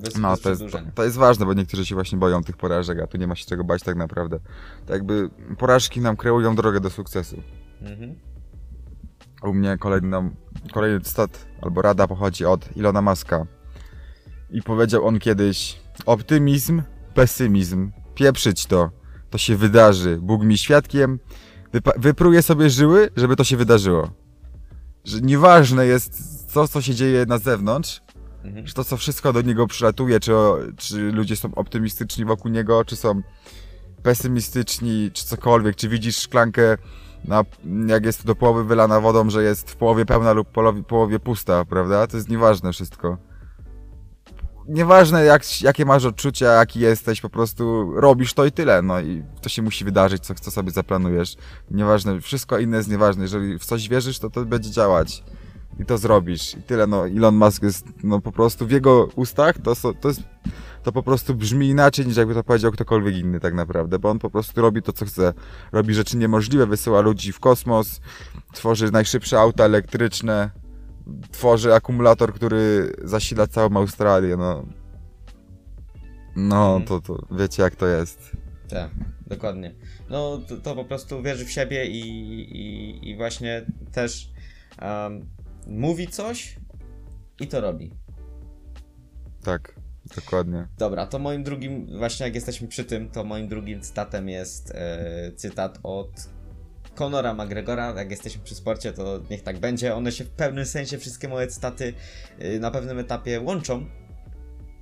Bez, 0.00 0.16
No, 0.16 0.30
bez 0.30 0.40
to 0.40 0.50
jest, 0.50 0.62
to, 0.94 1.04
jest 1.04 1.16
ważne, 1.16 1.46
bo 1.46 1.54
niektórzy 1.54 1.86
się 1.86 1.94
właśnie 1.94 2.18
boją 2.18 2.42
tych 2.42 2.56
porażek, 2.56 3.00
a 3.00 3.06
tu 3.06 3.18
nie 3.18 3.26
ma 3.26 3.36
się 3.36 3.46
czego 3.46 3.64
bać 3.64 3.82
tak 3.82 3.96
naprawdę. 3.96 4.40
Tak 4.86 4.90
jakby 4.90 5.30
porażki 5.58 6.00
nam 6.00 6.16
kreują 6.16 6.54
drogę 6.54 6.80
do 6.80 6.90
sukcesu. 6.90 7.42
Mhm. 7.82 8.14
U 9.42 9.54
mnie 9.54 9.78
kolejny, 9.78 10.30
kolejny 10.72 11.00
cytat 11.00 11.46
albo 11.62 11.82
rada 11.82 12.06
pochodzi 12.06 12.44
od 12.44 12.76
Ilona 12.76 13.02
Maska. 13.02 13.46
I 14.50 14.62
powiedział 14.62 15.06
on 15.06 15.18
kiedyś: 15.18 15.80
Optymizm, 16.06 16.82
pesymizm, 17.14 17.90
pieprzyć 18.14 18.66
to. 18.66 18.90
To 19.30 19.38
się 19.38 19.56
wydarzy. 19.56 20.18
Bóg 20.22 20.42
mi 20.42 20.58
świadkiem. 20.58 21.18
Wypa- 21.74 22.00
wypruję 22.00 22.42
sobie 22.42 22.70
żyły, 22.70 23.10
żeby 23.16 23.36
to 23.36 23.44
się 23.44 23.56
wydarzyło. 23.56 24.10
Że 25.04 25.20
nieważne 25.20 25.86
jest 25.86 26.12
to, 26.54 26.68
co 26.68 26.82
się 26.82 26.94
dzieje 26.94 27.26
na 27.26 27.38
zewnątrz, 27.38 28.02
Mhm. 28.44 28.66
że 28.66 28.74
to, 28.74 28.84
co 28.84 28.96
wszystko 28.96 29.32
do 29.32 29.42
niego 29.42 29.66
przylatuje, 29.66 30.20
czy, 30.20 30.32
czy 30.76 31.12
ludzie 31.12 31.36
są 31.36 31.54
optymistyczni 31.54 32.24
wokół 32.24 32.50
niego, 32.50 32.84
czy 32.84 32.96
są 32.96 33.22
pesymistyczni, 34.02 35.10
czy 35.12 35.24
cokolwiek, 35.24 35.76
czy 35.76 35.88
widzisz 35.88 36.16
szklankę, 36.16 36.76
na, 37.24 37.44
jak 37.86 38.04
jest 38.04 38.26
do 38.26 38.34
połowy 38.34 38.64
wylana 38.64 39.00
wodą, 39.00 39.30
że 39.30 39.42
jest 39.42 39.70
w 39.70 39.76
połowie 39.76 40.06
pełna 40.06 40.32
lub 40.32 40.48
połowie, 40.48 40.82
połowie 40.82 41.18
pusta, 41.18 41.64
prawda? 41.64 42.06
To 42.06 42.16
jest 42.16 42.28
nieważne 42.28 42.72
wszystko. 42.72 43.18
Nieważne 44.68 45.24
jak, 45.24 45.62
jakie 45.62 45.84
masz 45.84 46.04
odczucia, 46.04 46.46
jaki 46.46 46.80
jesteś, 46.80 47.20
po 47.20 47.30
prostu 47.30 47.92
robisz 47.94 48.34
to 48.34 48.44
i 48.44 48.52
tyle, 48.52 48.82
no 48.82 49.00
i 49.00 49.22
to 49.42 49.48
się 49.48 49.62
musi 49.62 49.84
wydarzyć, 49.84 50.22
co, 50.22 50.34
co 50.34 50.50
sobie 50.50 50.70
zaplanujesz. 50.70 51.36
Nieważne, 51.70 52.20
wszystko 52.20 52.58
inne 52.58 52.76
jest 52.76 52.90
nieważne, 52.90 53.22
jeżeli 53.22 53.58
w 53.58 53.64
coś 53.64 53.88
wierzysz, 53.88 54.18
to 54.18 54.30
to 54.30 54.44
będzie 54.44 54.70
działać 54.70 55.24
i 55.78 55.84
to 55.84 55.98
zrobisz. 55.98 56.54
I 56.54 56.62
tyle, 56.62 56.86
no 56.86 57.06
Elon 57.08 57.34
Musk 57.36 57.62
jest, 57.62 57.86
no 58.02 58.20
po 58.20 58.32
prostu 58.32 58.66
w 58.66 58.70
jego 58.70 59.08
ustach 59.16 59.58
to, 59.58 59.74
to 60.00 60.08
jest, 60.08 60.22
to 60.82 60.92
po 60.92 61.02
prostu 61.02 61.34
brzmi 61.34 61.68
inaczej 61.68 62.06
niż 62.06 62.16
jakby 62.16 62.34
to 62.34 62.44
powiedział 62.44 62.72
ktokolwiek 62.72 63.16
inny 63.16 63.40
tak 63.40 63.54
naprawdę, 63.54 63.98
bo 63.98 64.10
on 64.10 64.18
po 64.18 64.30
prostu 64.30 64.60
robi 64.60 64.82
to, 64.82 64.92
co 64.92 65.04
chce. 65.04 65.32
Robi 65.72 65.94
rzeczy 65.94 66.16
niemożliwe, 66.16 66.66
wysyła 66.66 67.00
ludzi 67.00 67.32
w 67.32 67.40
kosmos, 67.40 68.00
tworzy 68.52 68.90
najszybsze 68.92 69.40
auta 69.40 69.64
elektryczne, 69.64 70.50
tworzy 71.30 71.74
akumulator, 71.74 72.34
który 72.34 72.92
zasila 73.04 73.46
całą 73.46 73.76
Australię, 73.76 74.36
no. 74.36 74.66
No, 76.36 76.76
Mhm. 76.76 76.84
to, 76.86 77.00
to 77.00 77.26
wiecie 77.36 77.62
jak 77.62 77.76
to 77.76 77.86
jest. 77.86 78.36
Tak, 78.68 78.90
dokładnie. 79.26 79.74
No 80.10 80.38
to, 80.48 80.56
to 80.56 80.74
po 80.74 80.84
prostu 80.84 81.22
wierzy 81.22 81.44
w 81.44 81.50
siebie 81.50 81.86
i, 81.86 82.00
i, 82.40 83.10
i 83.10 83.16
właśnie 83.16 83.66
też 83.92 84.30
um, 84.82 85.26
mówi 85.66 86.08
coś 86.08 86.56
i 87.40 87.48
to 87.48 87.60
robi. 87.60 87.94
Tak, 89.42 89.74
dokładnie. 90.16 90.68
Dobra, 90.78 91.06
to 91.06 91.18
moim 91.18 91.44
drugim, 91.44 91.98
właśnie 91.98 92.26
jak 92.26 92.34
jesteśmy 92.34 92.68
przy 92.68 92.84
tym, 92.84 93.10
to 93.10 93.24
moim 93.24 93.48
drugim 93.48 93.80
cytatem 93.80 94.28
jest 94.28 94.70
e, 94.74 95.32
cytat 95.36 95.78
od 95.82 96.10
Conora 96.94 97.34
McGregora. 97.34 97.94
Jak 97.96 98.10
jesteśmy 98.10 98.44
przy 98.44 98.54
sporcie, 98.54 98.92
to 98.92 99.20
niech 99.30 99.42
tak 99.42 99.58
będzie. 99.58 99.94
One 99.94 100.12
się 100.12 100.24
w 100.24 100.30
pewnym 100.30 100.66
sensie, 100.66 100.98
wszystkie 100.98 101.28
moje 101.28 101.46
cytaty 101.46 101.94
e, 102.38 102.58
na 102.58 102.70
pewnym 102.70 102.98
etapie 102.98 103.40
łączą. 103.40 103.86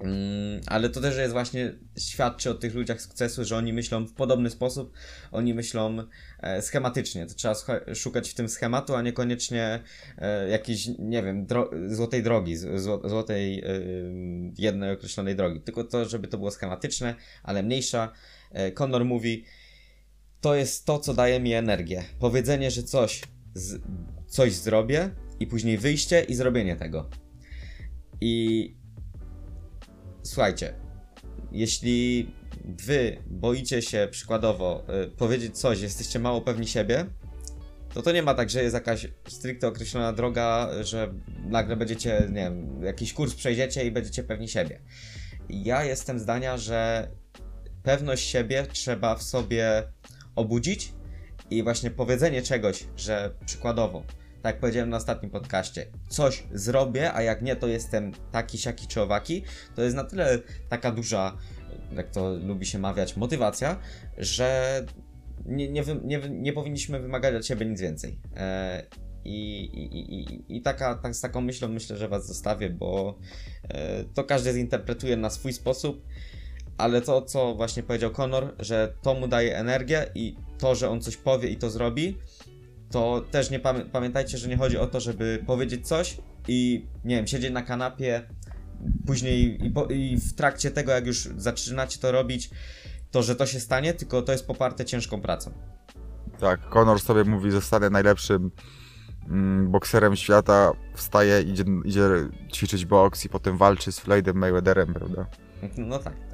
Mm, 0.00 0.60
ale 0.66 0.88
to 0.88 1.00
też 1.00 1.16
jest 1.16 1.32
właśnie 1.32 1.74
świadczy 1.98 2.50
o 2.50 2.54
tych 2.54 2.74
ludziach 2.74 3.02
sukcesu, 3.02 3.44
że 3.44 3.56
oni 3.56 3.72
myślą 3.72 4.06
w 4.06 4.12
podobny 4.12 4.50
sposób, 4.50 4.92
oni 5.32 5.54
myślą 5.54 5.96
e, 6.40 6.62
schematycznie. 6.62 7.26
To 7.26 7.34
trzeba 7.34 7.54
szukać 7.94 8.30
w 8.30 8.34
tym 8.34 8.48
schematu, 8.48 8.94
a 8.94 9.02
niekoniecznie 9.02 9.82
e, 10.18 10.48
jakiejś, 10.48 10.88
nie 10.98 11.22
wiem, 11.22 11.46
dro- 11.46 11.94
złotej 11.94 12.22
drogi, 12.22 12.56
z- 12.56 12.82
zło- 12.84 13.08
złotej 13.08 13.60
e, 13.60 13.64
jednej 14.58 14.92
określonej 14.92 15.36
drogi. 15.36 15.60
Tylko 15.60 15.84
to, 15.84 16.04
żeby 16.08 16.28
to 16.28 16.38
było 16.38 16.50
schematyczne, 16.50 17.14
ale 17.42 17.62
mniejsza. 17.62 18.12
E, 18.52 18.72
Conor 18.72 19.04
mówi, 19.04 19.44
to 20.40 20.54
jest 20.54 20.84
to, 20.84 20.98
co 20.98 21.14
daje 21.14 21.40
mi 21.40 21.52
energię. 21.52 22.04
Powiedzenie, 22.18 22.70
że 22.70 22.82
coś, 22.82 23.22
z, 23.54 23.80
coś 24.26 24.52
zrobię 24.52 25.10
i 25.40 25.46
później 25.46 25.78
wyjście 25.78 26.22
i 26.22 26.34
zrobienie 26.34 26.76
tego. 26.76 27.10
I 28.20 28.77
słuchajcie, 30.22 30.74
jeśli 31.52 32.30
wy 32.64 33.16
boicie 33.26 33.82
się 33.82 34.08
przykładowo 34.10 34.84
y, 35.04 35.10
powiedzieć 35.10 35.58
coś, 35.58 35.80
jesteście 35.80 36.18
mało 36.18 36.40
pewni 36.40 36.66
siebie, 36.66 37.06
to 37.94 38.02
to 38.02 38.12
nie 38.12 38.22
ma 38.22 38.34
tak, 38.34 38.50
że 38.50 38.62
jest 38.62 38.74
jakaś 38.74 39.06
stricte 39.28 39.68
określona 39.68 40.12
droga, 40.12 40.70
że 40.80 41.14
nagle 41.44 41.76
będziecie, 41.76 42.26
nie 42.28 42.34
wiem, 42.34 42.82
jakiś 42.82 43.12
kurs 43.12 43.34
przejdziecie 43.34 43.84
i 43.84 43.90
będziecie 43.90 44.22
pewni 44.22 44.48
siebie. 44.48 44.80
Ja 45.48 45.84
jestem 45.84 46.18
zdania, 46.18 46.58
że 46.58 47.08
pewność 47.82 48.28
siebie 48.28 48.66
trzeba 48.72 49.14
w 49.14 49.22
sobie 49.22 49.82
obudzić 50.36 50.92
i 51.50 51.62
właśnie 51.62 51.90
powiedzenie 51.90 52.42
czegoś, 52.42 52.86
że 52.96 53.34
przykładowo, 53.46 54.04
tak 54.43 54.55
jak 54.55 54.61
powiedziałem 54.61 54.90
na 54.90 54.96
ostatnim 54.96 55.31
podcaście, 55.31 55.87
coś 56.08 56.44
zrobię, 56.52 57.12
a 57.12 57.23
jak 57.23 57.43
nie, 57.43 57.56
to 57.56 57.67
jestem 57.67 58.12
taki, 58.32 58.58
siaki 58.58 58.87
czy 58.87 59.00
owaki, 59.02 59.43
to 59.75 59.82
jest 59.82 59.96
na 59.96 60.05
tyle 60.05 60.38
taka 60.69 60.93
duża, 60.93 61.37
jak 61.92 62.11
to 62.11 62.30
lubi 62.35 62.66
się 62.66 62.78
mawiać, 62.78 63.16
motywacja, 63.16 63.78
że 64.18 64.87
nie, 65.47 65.68
nie, 65.68 65.83
nie, 66.04 66.21
nie 66.30 66.52
powinniśmy 66.52 67.00
wymagać 67.00 67.35
od 67.35 67.47
siebie 67.47 67.66
nic 67.66 67.80
więcej. 67.80 68.18
E, 68.37 68.87
I, 69.25 69.61
i, 69.64 70.14
i, 70.14 70.57
i 70.57 70.62
taka, 70.62 70.95
tak, 70.95 71.14
z 71.14 71.21
taką 71.21 71.40
myślą 71.40 71.68
myślę, 71.68 71.97
że 71.97 72.09
Was 72.09 72.26
zostawię, 72.26 72.71
bo 72.71 73.18
e, 73.68 74.04
to 74.04 74.25
każdy 74.25 74.52
zinterpretuje 74.52 75.16
na 75.16 75.30
swój 75.30 75.52
sposób, 75.52 76.04
ale 76.78 77.00
to, 77.00 77.23
co 77.23 77.54
właśnie 77.54 77.83
powiedział 77.83 78.11
Conor, 78.11 78.54
że 78.59 78.95
to 79.02 79.14
mu 79.14 79.28
daje 79.28 79.57
energię 79.57 80.07
i 80.14 80.37
to, 80.59 80.75
że 80.75 80.90
on 80.90 81.00
coś 81.00 81.16
powie 81.16 81.49
i 81.49 81.57
to 81.57 81.71
zrobi, 81.71 82.18
to 82.90 83.25
też 83.30 83.50
nie 83.50 83.61
pamię- 83.61 83.85
pamiętajcie, 83.92 84.38
że 84.38 84.49
nie 84.49 84.57
chodzi 84.57 84.78
o 84.78 84.87
to, 84.87 85.00
żeby 85.00 85.42
powiedzieć 85.47 85.88
coś 85.88 86.18
i 86.49 86.87
nie 87.04 87.16
wiem, 87.16 87.26
siedzieć 87.26 87.52
na 87.52 87.62
kanapie, 87.62 88.23
później 89.07 89.66
i, 89.66 89.71
po, 89.71 89.87
i 89.87 90.16
w 90.16 90.35
trakcie 90.35 90.71
tego, 90.71 90.92
jak 90.92 91.07
już 91.07 91.28
zaczynacie 91.37 91.99
to 91.99 92.12
robić, 92.12 92.50
to, 93.11 93.23
że 93.23 93.37
to 93.37 93.47
się 93.47 93.61
stanie, 93.61 93.95
tylko 93.95 94.23
to 94.23 94.33
jest 94.33 94.47
poparte 94.47 94.85
ciężką 94.85 95.21
pracą. 95.21 95.50
Tak, 96.40 96.68
Conor 96.68 97.00
sobie 97.00 97.25
mówi, 97.25 97.50
zostanę 97.50 97.90
najlepszym 97.90 98.50
mm, 99.28 99.71
bokserem 99.71 100.16
świata, 100.16 100.73
wstaje, 100.95 101.42
idzie, 101.42 101.64
idzie 101.85 102.09
ćwiczyć 102.54 102.85
boks 102.85 103.25
i 103.25 103.28
potem 103.28 103.57
walczy 103.57 103.92
z 103.92 104.00
Floydem 104.00 104.37
Mayweatherem, 104.37 104.95
prawda? 104.95 105.26
No 105.76 105.99
tak, 105.99 106.14
tak. 106.14 106.27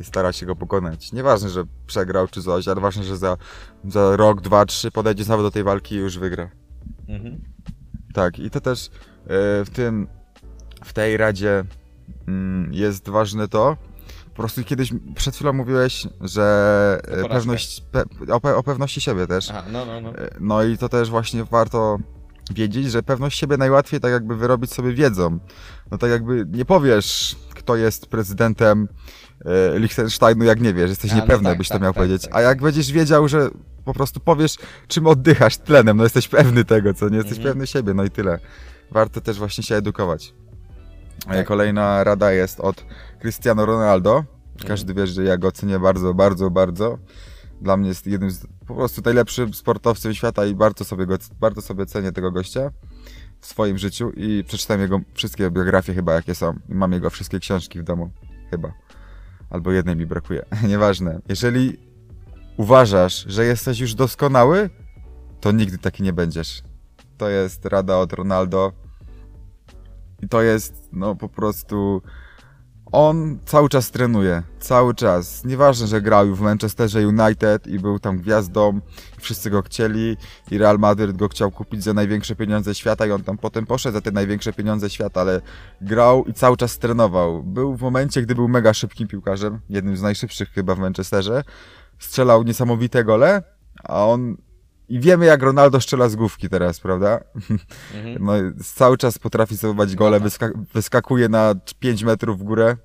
I 0.00 0.04
stara 0.04 0.32
się 0.32 0.46
go 0.46 0.56
pokonać. 0.56 1.12
Nieważne, 1.12 1.48
że 1.48 1.64
przegrał 1.86 2.28
czy 2.28 2.42
coś, 2.42 2.68
ale 2.68 2.80
ważne, 2.80 3.04
że 3.04 3.16
za, 3.16 3.36
za 3.84 4.16
rok, 4.16 4.40
dwa, 4.40 4.66
trzy 4.66 4.90
podejdzie 4.90 5.24
znowu 5.24 5.42
do 5.42 5.50
tej 5.50 5.64
walki 5.64 5.94
i 5.94 5.98
już 5.98 6.18
wygra. 6.18 6.50
Mhm. 7.08 7.40
Tak, 8.14 8.38
i 8.38 8.50
to 8.50 8.60
też 8.60 8.86
e, 8.86 8.90
w 9.64 9.70
tym, 9.72 10.08
w 10.84 10.92
tej 10.92 11.16
radzie 11.16 11.64
mm, 12.28 12.74
jest 12.74 13.08
ważne 13.08 13.48
to, 13.48 13.76
po 14.38 14.42
prostu 14.42 14.64
kiedyś 14.64 14.92
przed 15.14 15.34
chwilą 15.34 15.52
mówiłeś, 15.52 16.06
że 16.20 17.00
e, 17.04 17.28
pewność, 17.28 17.80
pe, 17.80 18.04
o, 18.32 18.40
pe, 18.40 18.56
o 18.56 18.62
pewności 18.62 19.00
siebie 19.00 19.26
też. 19.26 19.50
Aha, 19.50 19.64
no, 19.72 19.86
no, 19.86 20.00
no. 20.00 20.18
E, 20.18 20.30
No 20.40 20.62
i 20.62 20.78
to 20.78 20.88
też 20.88 21.10
właśnie 21.10 21.44
warto 21.44 21.98
wiedzieć, 22.54 22.90
że 22.90 23.02
pewność 23.02 23.38
siebie 23.38 23.56
najłatwiej 23.56 24.00
tak 24.00 24.12
jakby 24.12 24.36
wyrobić 24.36 24.72
sobie 24.72 24.92
wiedzą. 24.92 25.38
No 25.90 25.98
tak 25.98 26.10
jakby 26.10 26.46
nie 26.48 26.64
powiesz, 26.64 27.36
kto 27.54 27.76
jest 27.76 28.06
prezydentem 28.06 28.88
Liechtensteinu, 29.74 30.44
jak 30.44 30.60
nie 30.60 30.74
wiesz, 30.74 30.90
jesteś 30.90 31.12
A, 31.12 31.14
no 31.14 31.20
niepewny, 31.20 31.48
tak, 31.56 31.58
to 31.58 31.72
tak, 31.74 31.82
miał 31.82 31.92
tak, 31.92 31.96
powiedzieć. 32.02 32.22
tak. 32.22 32.34
A 32.34 32.40
jak 32.40 32.62
będziesz 32.62 32.92
wiedział, 32.92 33.28
że 33.28 33.50
po 33.84 33.94
prostu 33.94 34.20
powiesz, 34.20 34.56
czym 34.88 35.06
oddychasz 35.06 35.56
tlenem, 35.56 35.96
no 35.96 36.02
jesteś 36.02 36.28
pewny 36.28 36.64
tego, 36.64 36.94
co 36.94 37.08
nie 37.08 37.16
jesteś 37.16 37.38
Mhm. 37.38 37.52
pewny 37.52 37.66
siebie, 37.66 37.94
no 37.94 38.04
i 38.04 38.10
tyle. 38.10 38.38
Warto 38.90 39.20
też 39.20 39.38
właśnie 39.38 39.64
się 39.64 39.74
edukować. 39.76 40.34
E, 41.28 41.34
Tak. 41.34 41.46
Kolejna 41.46 42.04
rada 42.04 42.32
jest 42.32 42.60
od 42.60 42.84
Cristiano 43.20 43.66
Ronaldo. 43.66 44.16
Mhm. 44.16 44.68
Każdy 44.68 44.94
wie, 44.94 45.06
że 45.06 45.24
ja 45.24 45.36
go 45.36 45.52
cenię 45.52 45.78
bardzo, 45.78 46.14
bardzo, 46.14 46.50
bardzo. 46.50 46.98
Dla 47.60 47.76
mnie 47.76 47.88
jest 47.88 48.06
jednym 48.06 48.30
z 48.30 48.46
po 48.66 48.74
prostu 48.74 49.02
najlepszym 49.04 49.54
sportowcem 49.54 50.14
świata 50.14 50.46
i 50.46 50.54
bardzo 50.54 50.84
sobie, 50.84 51.06
go, 51.06 51.16
bardzo 51.40 51.62
sobie 51.62 51.86
cenię 51.86 52.12
tego 52.12 52.30
gościa 52.32 52.70
w 53.40 53.46
swoim 53.46 53.78
życiu 53.78 54.10
i 54.16 54.44
przeczytałem 54.48 54.80
jego 54.82 55.00
wszystkie 55.14 55.50
biografie 55.50 55.94
chyba 55.94 56.12
jakie 56.14 56.34
są. 56.34 56.54
I 56.68 56.74
mam 56.74 56.92
jego 56.92 57.10
wszystkie 57.10 57.40
książki 57.40 57.80
w 57.80 57.82
domu. 57.82 58.10
Chyba. 58.50 58.72
Albo 59.50 59.72
jednej 59.72 59.96
mi 59.96 60.06
brakuje. 60.06 60.44
Nieważne. 60.68 61.20
Jeżeli 61.28 61.78
uważasz, 62.56 63.24
że 63.28 63.44
jesteś 63.44 63.80
już 63.80 63.94
doskonały, 63.94 64.70
to 65.40 65.52
nigdy 65.52 65.78
taki 65.78 66.02
nie 66.02 66.12
będziesz. 66.12 66.62
To 67.18 67.28
jest 67.28 67.64
rada 67.64 67.96
od 67.96 68.12
Ronaldo. 68.12 68.72
I 70.22 70.28
to 70.28 70.42
jest, 70.42 70.88
no 70.92 71.14
po 71.14 71.28
prostu. 71.28 72.02
On 72.92 73.38
cały 73.44 73.68
czas 73.68 73.90
trenuje. 73.90 74.42
Cały 74.60 74.94
czas. 74.94 75.44
Nieważne, 75.44 75.86
że 75.86 76.02
grał 76.02 76.34
w 76.34 76.40
Manchesterze 76.40 77.08
United 77.08 77.66
i 77.66 77.78
był 77.78 77.98
tam 77.98 78.18
gwiazdą. 78.18 78.80
I 79.18 79.20
wszyscy 79.20 79.50
go 79.50 79.62
chcieli. 79.62 80.16
I 80.50 80.58
Real 80.58 80.78
Madrid 80.78 81.16
go 81.16 81.28
chciał 81.28 81.50
kupić 81.50 81.84
za 81.84 81.94
największe 81.94 82.36
pieniądze 82.36 82.74
świata. 82.74 83.06
I 83.06 83.10
on 83.10 83.22
tam 83.22 83.38
potem 83.38 83.66
poszedł 83.66 83.94
za 83.94 84.00
te 84.00 84.10
największe 84.10 84.52
pieniądze 84.52 84.90
świata, 84.90 85.20
ale 85.20 85.40
grał 85.80 86.24
i 86.24 86.32
cały 86.32 86.56
czas 86.56 86.78
trenował. 86.78 87.42
Był 87.42 87.76
w 87.76 87.80
momencie, 87.80 88.22
gdy 88.22 88.34
był 88.34 88.48
mega 88.48 88.74
szybkim 88.74 89.08
piłkarzem. 89.08 89.60
Jednym 89.70 89.96
z 89.96 90.02
najszybszych 90.02 90.48
chyba 90.48 90.74
w 90.74 90.78
Manchesterze. 90.78 91.44
Strzelał 91.98 92.42
niesamowite 92.42 93.04
gole. 93.04 93.42
A 93.84 94.06
on. 94.06 94.36
I 94.88 95.00
wiemy, 95.00 95.26
jak 95.26 95.42
Ronaldo 95.42 95.80
strzela 95.80 96.08
z 96.08 96.16
główki 96.16 96.48
teraz, 96.48 96.80
prawda? 96.80 97.20
Mhm. 97.94 98.16
No, 98.20 98.32
cały 98.64 98.96
czas 98.98 99.18
potrafi 99.18 99.56
zdobywać 99.56 99.94
gole, 99.96 100.20
wyska- 100.20 100.52
wyskakuje 100.74 101.28
na 101.28 101.54
5 101.78 102.04
metrów 102.04 102.38
w 102.38 102.42
górę. 102.42 102.76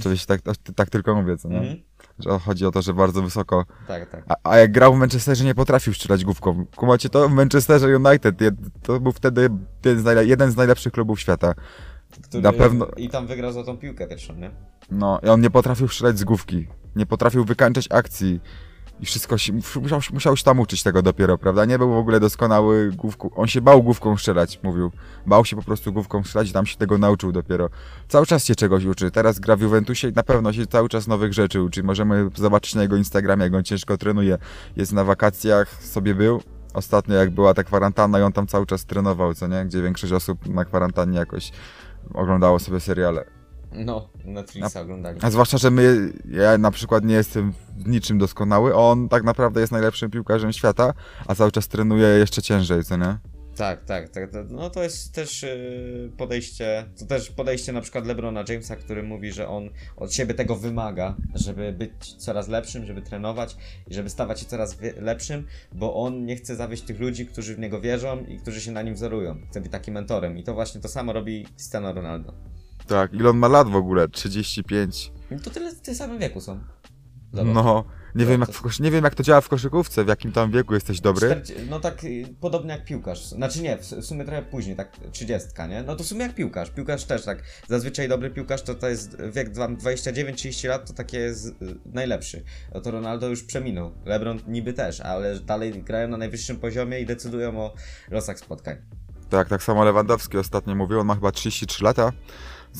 Oczywiście 0.00 0.26
tak, 0.26 0.40
tak, 0.42 0.56
tak 0.76 0.90
tylko 0.90 1.14
mówię, 1.14 1.36
co 1.36 1.48
nie? 1.48 1.58
Mhm. 1.58 1.76
Że 2.18 2.38
chodzi 2.38 2.66
o 2.66 2.70
to, 2.70 2.82
że 2.82 2.94
bardzo 2.94 3.22
wysoko. 3.22 3.64
Tak, 3.88 4.10
tak. 4.10 4.24
A, 4.28 4.34
a 4.50 4.56
jak 4.58 4.72
grał 4.72 4.94
w 4.94 4.98
Manchesterze, 4.98 5.44
nie 5.44 5.54
potrafił 5.54 5.94
strzelać 5.94 6.24
główką. 6.24 6.66
Kumacie 6.76 7.08
to? 7.08 7.28
W 7.28 7.32
Manchesterze 7.32 7.96
United, 7.96 8.34
to 8.82 9.00
był 9.00 9.12
wtedy 9.12 9.48
jeden 9.84 10.00
z, 10.00 10.04
najle- 10.04 10.26
jeden 10.26 10.50
z 10.50 10.56
najlepszych 10.56 10.92
klubów 10.92 11.20
świata. 11.20 11.54
Który... 12.22 12.42
Na 12.42 12.52
pewno- 12.52 12.86
I 12.96 13.08
tam 13.08 13.26
wygrał 13.26 13.52
za 13.52 13.64
tą 13.64 13.76
piłkę 13.76 14.06
pierwszą, 14.06 14.34
nie? 14.34 14.50
No, 14.90 15.20
i 15.22 15.28
on 15.28 15.40
nie 15.40 15.50
potrafił 15.50 15.88
strzelać 15.88 16.18
z 16.18 16.24
główki. 16.24 16.66
Nie 16.96 17.06
potrafił 17.06 17.44
wykańczać 17.44 17.88
akcji. 17.90 18.40
I 19.00 19.06
wszystko 19.06 19.38
się, 19.38 19.52
musiał, 19.82 20.00
musiał 20.12 20.36
się 20.36 20.44
tam 20.44 20.60
uczyć 20.60 20.82
tego 20.82 21.02
dopiero, 21.02 21.38
prawda? 21.38 21.64
Nie 21.64 21.78
był 21.78 21.94
w 21.94 21.96
ogóle 21.96 22.20
doskonały 22.20 22.92
główką. 22.92 23.30
On 23.34 23.46
się 23.46 23.60
bał 23.60 23.82
główką 23.82 24.16
strzelać, 24.16 24.60
mówił. 24.62 24.92
Bał 25.26 25.44
się 25.44 25.56
po 25.56 25.62
prostu 25.62 25.92
główką 25.92 26.24
strzelać 26.24 26.50
i 26.50 26.52
tam 26.52 26.66
się 26.66 26.76
tego 26.76 26.98
nauczył 26.98 27.32
dopiero. 27.32 27.70
Cały 28.08 28.26
czas 28.26 28.44
się 28.44 28.54
czegoś 28.54 28.84
uczy. 28.84 29.10
Teraz 29.10 29.38
gra 29.38 29.56
w 29.56 29.60
Juventusie 29.60 30.08
i 30.08 30.12
na 30.12 30.22
pewno 30.22 30.52
się 30.52 30.66
cały 30.66 30.88
czas 30.88 31.06
nowych 31.06 31.32
rzeczy 31.32 31.62
uczy. 31.62 31.82
Możemy 31.82 32.30
zobaczyć 32.34 32.74
na 32.74 32.82
jego 32.82 32.96
Instagramie, 32.96 33.44
jak 33.44 33.54
on 33.54 33.64
ciężko 33.64 33.96
trenuje. 33.96 34.38
Jest 34.76 34.92
na 34.92 35.04
wakacjach, 35.04 35.82
sobie 35.82 36.14
był. 36.14 36.42
Ostatnio 36.74 37.14
jak 37.14 37.30
była 37.30 37.54
ta 37.54 37.64
kwarantanna 37.64 38.18
i 38.18 38.22
on 38.22 38.32
tam 38.32 38.46
cały 38.46 38.66
czas 38.66 38.86
trenował, 38.86 39.34
co 39.34 39.46
nie? 39.46 39.64
Gdzie 39.64 39.82
większość 39.82 40.12
osób 40.12 40.46
na 40.46 40.64
kwarantannie 40.64 41.18
jakoś 41.18 41.52
oglądało 42.14 42.58
sobie 42.58 42.80
seriale. 42.80 43.33
No, 43.74 44.08
Netflixa 44.24 44.76
oglądali. 44.76 45.18
A 45.22 45.30
zwłaszcza, 45.30 45.58
że 45.58 45.70
my, 45.70 46.12
ja 46.30 46.58
na 46.58 46.70
przykład 46.70 47.04
nie 47.04 47.14
jestem 47.14 47.52
w 47.76 47.88
niczym 47.88 48.18
doskonały, 48.18 48.74
on 48.74 49.08
tak 49.08 49.24
naprawdę 49.24 49.60
jest 49.60 49.72
najlepszym 49.72 50.10
piłkarzem 50.10 50.52
świata, 50.52 50.94
a 51.26 51.34
cały 51.34 51.52
czas 51.52 51.68
trenuje 51.68 52.08
jeszcze 52.08 52.42
ciężej, 52.42 52.84
co 52.84 52.96
nie? 52.96 53.18
Tak, 53.56 53.84
tak, 53.84 54.08
tak. 54.08 54.30
No 54.50 54.70
to 54.70 54.82
jest 54.82 55.14
też 55.14 55.42
yy, 55.42 56.12
podejście, 56.16 56.84
to 56.98 57.06
też 57.06 57.30
podejście 57.30 57.72
na 57.72 57.80
przykład 57.80 58.06
LeBrona 58.06 58.44
Jamesa, 58.48 58.76
który 58.76 59.02
mówi, 59.02 59.32
że 59.32 59.48
on 59.48 59.70
od 59.96 60.14
siebie 60.14 60.34
tego 60.34 60.56
wymaga, 60.56 61.16
żeby 61.34 61.72
być 61.72 62.14
coraz 62.14 62.48
lepszym, 62.48 62.86
żeby 62.86 63.02
trenować 63.02 63.56
i 63.90 63.94
żeby 63.94 64.10
stawać 64.10 64.40
się 64.40 64.46
coraz 64.46 64.76
lepszym, 65.00 65.46
bo 65.72 65.94
on 65.94 66.24
nie 66.24 66.36
chce 66.36 66.56
zawieść 66.56 66.82
tych 66.82 67.00
ludzi, 67.00 67.26
którzy 67.26 67.54
w 67.54 67.58
niego 67.58 67.80
wierzą 67.80 68.24
i 68.24 68.38
którzy 68.38 68.60
się 68.60 68.72
na 68.72 68.82
nim 68.82 68.94
wzorują. 68.94 69.36
Chce 69.50 69.60
być 69.60 69.72
takim 69.72 69.94
mentorem 69.94 70.38
i 70.38 70.42
to 70.42 70.54
właśnie 70.54 70.80
to 70.80 70.88
samo 70.88 71.12
robi 71.12 71.46
Cristiano 71.56 71.92
Ronaldo. 71.92 72.53
Tak, 72.86 73.12
ile 73.14 73.30
on 73.30 73.36
ma 73.38 73.48
lat 73.48 73.68
w 73.68 73.76
ogóle? 73.76 74.08
35. 74.08 75.12
I 75.30 75.40
to 75.40 75.50
tyle 75.50 75.72
w 75.74 75.80
tym 75.80 75.94
samym 75.94 76.18
wieku 76.18 76.40
są. 76.40 76.60
Zobacz. 77.32 77.54
No, 77.54 77.84
nie 78.14 78.24
No, 78.24 78.30
wiem, 78.30 78.40
to- 78.40 78.46
jak 78.46 78.56
w 78.56 78.62
kosz... 78.62 78.80
nie 78.80 78.90
wiem 78.90 79.04
jak 79.04 79.14
to 79.14 79.22
działa 79.22 79.40
w 79.40 79.48
koszykówce, 79.48 80.04
w 80.04 80.08
jakim 80.08 80.32
tam 80.32 80.50
wieku 80.50 80.74
jesteś 80.74 81.00
dobry. 81.00 81.28
Czterdzie- 81.28 81.54
No 81.70 81.80
tak 81.80 82.04
y, 82.04 82.34
podobnie 82.40 82.70
jak 82.72 82.84
piłkarz. 82.84 83.24
Znaczy 83.24 83.62
nie, 83.62 83.76
w, 83.78 83.84
sumie 83.84 84.24
trochę 84.24 84.42
później, 84.42 84.76
tak 84.76 84.96
trzydziestka, 85.12 85.66
nie? 85.66 85.82
No 85.82 85.96
to 85.96 86.04
w 86.04 86.06
sumie 86.06 86.22
jak 86.22 86.34
piłkarz. 86.34 86.70
Piłkarz 86.70 87.04
też 87.04 87.24
tak. 87.24 87.42
Zazwyczaj 87.68 88.08
dobry 88.08 88.30
piłkarz 88.30 88.62
to 88.62 88.74
to 88.74 88.88
jest 88.88 89.16
wiek 89.32 89.50
dwa- 89.50 89.68
29-30 89.68 90.68
lat, 90.68 90.86
to 90.88 90.92
takie 90.94 91.18
jest 91.18 91.46
y, 91.46 91.52
najlepszy. 91.86 92.42
No 92.74 92.80
to 92.80 92.90
Ronaldo 92.90 93.28
już 93.28 93.42
przeminął. 93.44 93.92
LeBron 94.04 94.38
niby 94.48 94.72
też, 94.72 95.00
ale 95.00 95.40
dalej 95.40 95.82
grają 95.82 96.08
na 96.08 96.16
najwyższym 96.16 96.56
poziomie 96.56 97.00
i 97.00 97.06
decydują 97.06 97.58
o 97.60 97.74
losach 98.10 98.38
spotkań. 98.38 98.76
Tak, 99.30 99.48
tak 99.48 99.62
samo 99.62 99.84
Lewandowski 99.84 100.38
ostatnio 100.38 100.74
mówił, 100.74 101.00
on 101.00 101.06
ma 101.06 101.14
chyba 101.14 101.32
33 101.32 101.84
lata, 101.84 102.12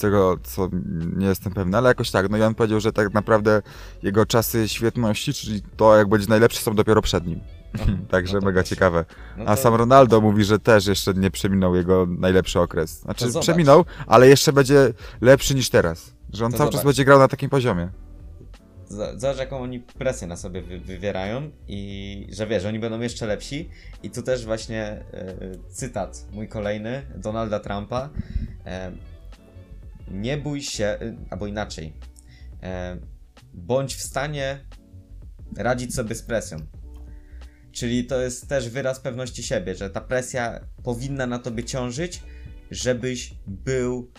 tego 0.00 0.36
co 0.42 0.68
nie 1.16 1.26
jestem 1.26 1.52
pewny, 1.52 1.76
ale 1.78 1.88
jakoś 1.88 2.10
tak, 2.10 2.30
no 2.30 2.36
i 2.36 2.42
on 2.42 2.54
powiedział, 2.54 2.80
że 2.80 2.92
tak 2.92 3.14
naprawdę 3.14 3.62
jego 4.02 4.26
czasy 4.26 4.68
świetności, 4.68 5.34
czyli 5.34 5.62
to 5.76 5.96
jak 5.96 6.08
będzie 6.08 6.26
najlepszy 6.28 6.62
są 6.62 6.74
dopiero 6.74 7.02
przed 7.02 7.26
nim. 7.26 7.40
Także 8.10 8.34
no 8.34 8.46
mega 8.46 8.60
też. 8.60 8.68
ciekawe. 8.70 9.04
No 9.36 9.44
A 9.44 9.56
to- 9.56 9.62
sam 9.62 9.74
Ronaldo 9.74 10.20
mówi, 10.20 10.44
że 10.44 10.58
też 10.58 10.86
jeszcze 10.86 11.14
nie 11.14 11.30
przeminął 11.30 11.74
jego 11.74 12.06
najlepszy 12.18 12.60
okres. 12.60 13.00
Znaczy 13.00 13.26
przeminął, 13.40 13.84
ale 14.06 14.28
jeszcze 14.28 14.52
będzie 14.52 14.92
lepszy 15.20 15.54
niż 15.54 15.70
teraz. 15.70 16.14
Że 16.32 16.44
on 16.44 16.52
To 16.52 16.58
cały 16.58 16.70
czas 16.70 16.80
zobacz. 16.80 16.86
będzie 16.86 17.04
grał 17.04 17.18
na 17.18 17.28
takim 17.28 17.50
poziomie. 17.50 17.88
Zobacz, 19.16 19.38
jaką 19.38 19.58
oni 19.58 19.80
presję 19.80 20.26
na 20.28 20.36
sobie 20.36 20.62
wy, 20.62 20.78
wywierają 20.80 21.50
i 21.68 22.26
że 22.32 22.46
wiesz, 22.46 22.64
oni 22.64 22.78
będą 22.78 23.00
jeszcze 23.00 23.26
lepsi. 23.26 23.70
I 24.02 24.10
tu 24.10 24.22
też 24.22 24.44
właśnie 24.44 24.82
e, 25.12 25.34
cytat 25.70 26.24
mój 26.32 26.48
kolejny, 26.48 27.02
Donalda 27.16 27.60
Trumpa. 27.60 28.08
E, 28.66 28.92
nie 30.10 30.36
bój 30.36 30.62
się, 30.62 30.84
e, 30.84 31.16
albo 31.30 31.46
inaczej. 31.46 31.92
E, 32.62 32.98
bądź 33.54 33.94
w 33.94 34.02
stanie 34.02 34.64
radzić 35.56 35.94
sobie 35.94 36.14
z 36.14 36.22
presją. 36.22 36.58
Czyli 37.72 38.04
to 38.04 38.20
jest 38.20 38.48
też 38.48 38.68
wyraz 38.68 39.00
pewności 39.00 39.42
siebie, 39.42 39.74
że 39.74 39.90
ta 39.90 40.00
presja 40.00 40.60
powinna 40.82 41.26
na 41.26 41.38
tobie 41.38 41.64
ciążyć, 41.64 42.22
żebyś 42.70 43.34
był 43.46 44.10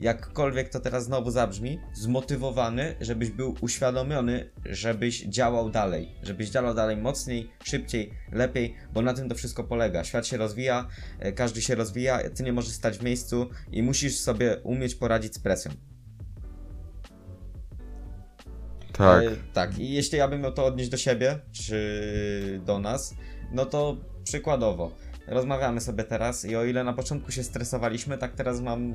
jakkolwiek 0.00 0.68
to 0.68 0.80
teraz 0.80 1.04
znowu 1.04 1.30
zabrzmi, 1.30 1.80
zmotywowany, 1.94 2.96
żebyś 3.00 3.30
był 3.30 3.54
uświadomiony, 3.60 4.50
żebyś 4.64 5.22
działał 5.22 5.70
dalej, 5.70 6.14
żebyś 6.22 6.50
działał 6.50 6.74
dalej 6.74 6.96
mocniej, 6.96 7.50
szybciej, 7.64 8.14
lepiej, 8.32 8.74
bo 8.92 9.02
na 9.02 9.14
tym 9.14 9.28
to 9.28 9.34
wszystko 9.34 9.64
polega. 9.64 10.04
Świat 10.04 10.26
się 10.26 10.36
rozwija, 10.36 10.88
e, 11.18 11.32
każdy 11.32 11.62
się 11.62 11.74
rozwija, 11.74 12.30
ty 12.30 12.42
nie 12.42 12.52
możesz 12.52 12.72
stać 12.72 12.98
w 12.98 13.02
miejscu 13.02 13.50
i 13.72 13.82
musisz 13.82 14.18
sobie 14.18 14.56
umieć 14.62 14.94
poradzić 14.94 15.34
z 15.34 15.38
presją. 15.38 15.72
Tak. 18.92 19.24
E, 19.24 19.30
tak, 19.52 19.78
i 19.78 19.92
jeśli 19.92 20.18
ja 20.18 20.28
bym 20.28 20.40
miał 20.40 20.52
to 20.52 20.64
odnieść 20.64 20.90
do 20.90 20.96
siebie, 20.96 21.38
czy 21.52 22.60
do 22.64 22.78
nas, 22.78 23.14
no 23.52 23.66
to 23.66 23.96
przykładowo. 24.24 24.92
Rozmawiamy 25.30 25.80
sobie 25.80 26.04
teraz 26.04 26.44
i 26.44 26.56
o 26.56 26.64
ile 26.64 26.84
na 26.84 26.92
początku 26.92 27.32
się 27.32 27.42
stresowaliśmy, 27.44 28.18
tak 28.18 28.34
teraz 28.34 28.60
mam, 28.60 28.94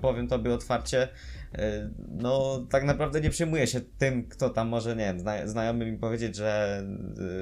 powiem 0.00 0.28
tobie 0.28 0.54
otwarcie, 0.54 1.08
e, 1.54 1.90
no 2.08 2.64
tak 2.70 2.84
naprawdę 2.84 3.20
nie 3.20 3.30
przejmuję 3.30 3.66
się 3.66 3.80
tym, 3.80 4.28
kto 4.28 4.50
tam 4.50 4.68
może, 4.68 4.96
nie 4.96 5.04
wiem, 5.04 5.20
zna, 5.20 5.46
znajomy 5.46 5.92
mi 5.92 5.98
powiedzieć, 5.98 6.36
że 6.36 6.82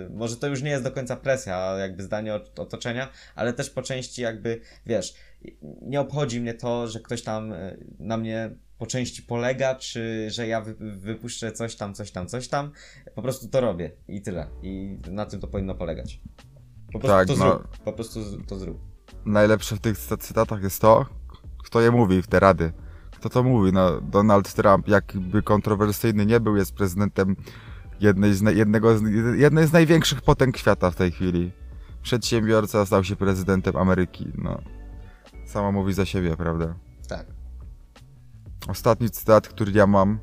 e, 0.07 0.11
może 0.11 0.37
to 0.37 0.47
już 0.47 0.63
nie 0.63 0.71
jest 0.71 0.85
do 0.85 0.91
końca 0.91 1.17
presja, 1.17 1.77
jakby 1.79 2.03
zdanie 2.03 2.35
ot- 2.35 2.61
otoczenia, 2.61 3.09
ale 3.35 3.53
też 3.53 3.71
po 3.71 3.83
części 3.83 4.23
jakby, 4.23 4.61
wiesz, 4.87 5.15
nie 5.83 6.01
obchodzi 6.01 6.41
mnie 6.41 6.55
to, 6.55 6.89
że 6.89 7.01
ktoś 7.01 7.23
tam 7.23 7.53
e, 7.53 7.77
na 7.99 8.17
mnie 8.17 8.51
po 8.79 8.87
części 8.87 9.23
polega, 9.23 9.75
czy 9.75 10.31
że 10.31 10.47
ja 10.47 10.61
wy, 10.61 10.75
wypuszczę 10.79 11.53
coś 11.53 11.77
tam, 11.77 11.95
coś 11.95 12.11
tam, 12.11 12.27
coś 12.27 12.49
tam. 12.49 12.73
Po 13.15 13.23
prostu 13.23 13.49
to 13.49 13.61
robię 13.61 13.91
i 14.09 14.23
tyle. 14.23 14.47
I 14.63 14.99
na 15.11 15.27
tym 15.27 15.41
to 15.41 15.49
powinno 15.49 15.75
polegać. 15.75 16.21
Po 16.93 16.99
prostu 16.99 17.09
Tak, 17.09 17.27
to 17.29 17.33
no. 17.33 17.39
zrób. 17.51 17.79
Po 17.85 17.93
prostu 17.93 18.21
to 18.47 18.59
zrób. 18.59 18.79
Najlepsze 19.25 19.77
w 19.77 19.81
tych 19.81 19.99
cy- 19.99 20.17
cytatach 20.19 20.63
jest 20.63 20.81
to, 20.81 21.07
kto 21.65 21.81
je 21.81 21.91
mówi 21.91 22.23
w 22.23 22.27
te 22.27 22.41
rady. 22.41 22.73
Kto 23.11 23.29
to 23.29 23.43
mówi? 23.43 23.73
No, 23.73 24.01
Donald 24.01 24.55
Trump, 24.55 24.89
jakby 24.89 25.43
kontrowersyjny 25.43 26.27
nie 26.27 26.41
był, 26.41 26.57
jest 26.57 26.75
prezydentem 26.75 27.37
jednej 28.01 28.35
z, 28.35 28.41
jednego 28.57 28.99
z, 28.99 29.03
jednej 29.39 29.67
z 29.67 29.73
największych 29.73 30.23
potęg 30.23 30.57
świata 30.57 30.91
w 30.91 30.97
tej 30.97 31.11
chwili. 31.13 31.53
Przedsiębiorca 32.03 32.87
stał 32.87 33.05
się 33.05 33.17
prezydentem 33.17 33.77
Ameryki. 33.77 34.33
No, 34.39 34.59
samo 35.47 35.73
mówi 35.73 35.93
za 35.93 36.05
siebie, 36.07 36.37
prawda? 36.37 36.75
Tak. 37.09 37.27
Ostatni 38.69 39.11
cytat, 39.11 39.49
który 39.49 39.73
ja 39.73 39.87
mam, 39.87 40.19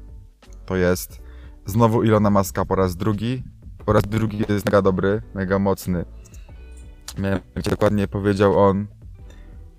to 0.66 0.76
jest 0.76 1.22
znowu 1.66 2.04
Ilona 2.04 2.30
Maska 2.30 2.66
po 2.66 2.76
raz 2.76 2.96
drugi. 2.96 3.44
po 3.86 3.94
raz 3.94 4.04
drugi 4.04 4.44
jest 4.50 4.66
mega 4.66 4.82
dobry, 4.82 5.22
mega 5.36 5.60
mocny. 5.60 6.06
Mianowicie 7.18 7.70
dokładnie 7.70 8.08
powiedział 8.08 8.60
on, 8.60 8.88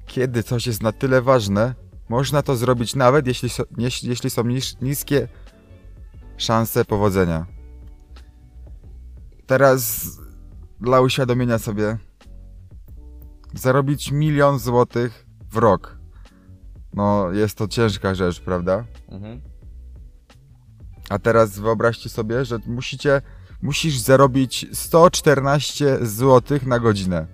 kiedy 0.07 0.43
coś 0.43 0.67
jest 0.67 0.83
na 0.83 0.93
tyle 0.93 1.23
ważne, 1.23 1.75
można 2.09 2.43
to 2.43 2.57
zrobić 2.57 2.95
nawet 2.95 3.27
jeśli, 3.27 3.49
so, 3.49 3.65
jeśli, 4.03 4.31
są 4.31 4.45
nis, 4.45 4.77
niskie 4.81 5.29
szanse 6.37 6.85
powodzenia. 6.85 7.47
Teraz 9.47 10.07
dla 10.81 11.01
uświadomienia 11.01 11.59
sobie 11.59 11.99
zarobić 13.55 14.13
milion 14.13 14.59
złotych 14.59 15.27
w 15.51 15.57
rok. 15.57 15.99
No, 16.95 17.33
jest 17.33 17.59
to 17.59 17.69
ciężka 17.69 18.15
rzecz, 18.15 18.41
prawda? 18.41 18.85
Mhm. 19.09 19.41
A 21.09 21.19
teraz 21.19 21.59
wyobraźcie 21.59 22.09
sobie, 22.09 22.45
że 22.45 22.59
musicie, 22.67 23.23
musisz 23.63 23.99
zarobić 23.99 24.67
114 24.73 25.99
zł 26.03 26.59
na 26.67 26.79
godzinę. 26.79 27.27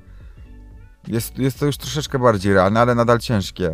Jest, 1.09 1.39
jest 1.39 1.59
to 1.59 1.67
już 1.67 1.77
troszeczkę 1.77 2.19
bardziej 2.19 2.55
realne, 2.55 2.81
ale 2.81 2.95
nadal 2.95 3.19
ciężkie. 3.19 3.73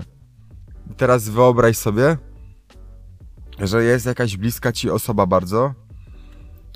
Teraz 0.96 1.28
wyobraź 1.28 1.76
sobie, 1.76 2.16
że 3.58 3.84
jest 3.84 4.06
jakaś 4.06 4.36
bliska 4.36 4.72
ci 4.72 4.90
osoba 4.90 5.26
bardzo. 5.26 5.74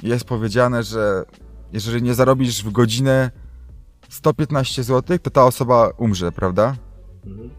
Jest 0.03 0.25
powiedziane, 0.25 0.83
że 0.83 1.25
jeżeli 1.73 2.03
nie 2.03 2.15
zarobisz 2.15 2.65
w 2.65 2.73
godzinę 2.73 3.31
115 4.09 4.83
zł, 4.83 5.19
to 5.19 5.31
ta 5.31 5.45
osoba 5.45 5.91
umrze, 5.99 6.33
prawda? 6.33 6.77
Mhm. 7.27 7.51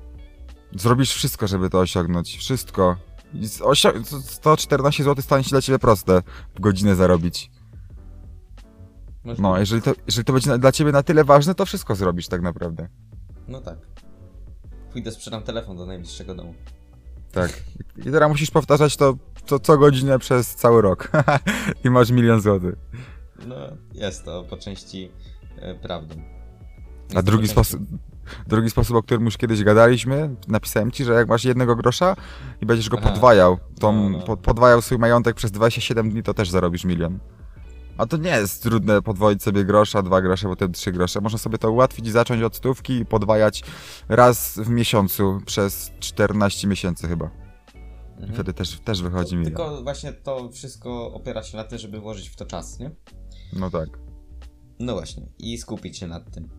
Zrobisz 0.76 1.14
wszystko, 1.14 1.48
żeby 1.48 1.70
to 1.70 1.80
osiągnąć. 1.80 2.38
Wszystko. 2.38 2.96
I 3.34 3.48
z 3.48 3.62
osio- 3.62 4.22
114 4.22 5.04
zł 5.04 5.24
stanie 5.24 5.44
się 5.44 5.50
dla 5.50 5.62
ciebie 5.62 5.80
proste 5.80 6.22
w 6.56 6.60
godzinę 6.60 6.96
zarobić. 6.96 7.52
No, 9.40 9.60
jeżeli 9.60 9.82
to, 9.82 9.94
jeżeli 10.08 10.26
to 10.26 10.34
będzie 10.34 10.50
na- 10.50 10.58
dla 10.58 10.72
ciebie 10.72 10.92
na 10.92 11.04
tyle 11.04 11.24
ważne, 11.24 11.56
to 11.56 11.66
wszystko 11.66 11.96
zrobisz 11.96 12.28
tak 12.28 12.42
naprawdę. 12.42 12.88
No 13.48 13.62
tak. 13.62 13.78
Pójdę 14.92 15.12
sprzedam 15.12 15.44
telefon 15.44 15.78
do 15.78 15.86
najbliższego 15.86 16.36
domu. 16.36 16.54
Tak. 17.32 17.64
I 17.98 18.04
teraz 18.04 18.30
musisz 18.30 18.52
powtarzać 18.52 18.98
to, 18.98 19.16
to 19.46 19.60
co 19.60 19.78
godzinę 19.78 20.20
przez 20.20 20.56
cały 20.56 20.82
rok. 20.82 21.12
I 21.86 21.90
masz 21.90 22.12
milion 22.12 22.42
złotych. 22.42 22.76
No, 23.48 23.56
jest 23.94 24.26
to 24.26 24.44
po 24.50 24.58
części 24.58 25.12
e, 25.60 25.76
prawdą. 25.76 26.16
Jest 27.04 27.18
A 27.18 27.22
drugi 27.22 27.42
części- 27.48 27.52
sposób, 27.52 27.82
drugi 28.48 28.70
sposób, 28.70 28.96
o 28.96 29.04
którym 29.04 29.26
już 29.26 29.38
kiedyś 29.38 29.64
gadaliśmy, 29.64 30.36
napisałem 30.48 30.92
ci, 30.92 31.04
że 31.06 31.14
jak 31.14 31.28
masz 31.28 31.44
jednego 31.46 31.76
grosza 31.76 32.16
i 32.62 32.66
będziesz 32.66 32.90
go 32.90 32.98
Aha. 33.00 33.10
podwajał, 33.10 33.58
to 33.80 33.92
No, 33.92 34.10
no. 34.10 34.20
po- 34.20 34.38
podwajał 34.38 34.82
swój 34.82 34.98
majątek 34.98 35.36
przez 35.36 35.52
27 35.52 36.10
dni, 36.10 36.24
to 36.24 36.34
też 36.34 36.50
zarobisz 36.50 36.84
milion. 36.86 37.20
A 37.98 38.06
to 38.06 38.18
nie 38.18 38.30
jest 38.30 38.64
trudne 38.64 39.02
podwoić 39.02 39.44
sobie 39.44 39.66
grosza, 39.66 40.02
dwa 40.02 40.22
grosze, 40.22 40.48
potem 40.48 40.72
trzy 40.72 40.92
grosze. 40.92 41.22
Można 41.22 41.40
sobie 41.40 41.58
to 41.58 41.72
ułatwić 41.72 42.08
i 42.08 42.12
zacząć 42.12 42.44
od 42.44 42.56
stówki 42.56 42.94
i 42.94 43.06
podwajać 43.06 43.64
raz 44.10 44.60
w 44.60 44.70
miesiącu 44.70 45.42
przez 45.46 45.92
14 46.00 46.68
miesięcy 46.68 47.08
chyba. 47.08 47.32
Mhm. 48.16 48.34
wtedy 48.34 48.54
też, 48.54 48.80
też 48.80 49.02
wychodzi 49.02 49.36
milion. 49.36 49.54
Tylko 49.54 49.84
właśnie 49.84 50.14
to 50.14 50.50
wszystko 50.52 51.14
opiera 51.14 51.44
się 51.44 51.58
na 51.58 51.64
tym, 51.64 51.80
żeby 51.80 52.00
włożyć 52.00 52.30
w 52.30 52.36
to 52.36 52.46
czas, 52.46 52.80
nie? 52.80 52.92
No 53.54 53.70
tak. 53.70 53.90
No 54.80 54.94
właśnie, 54.94 55.28
i 55.40 55.58
skupić 55.58 55.98
się 55.98 56.08
nad 56.08 56.32
tym. 56.32 56.50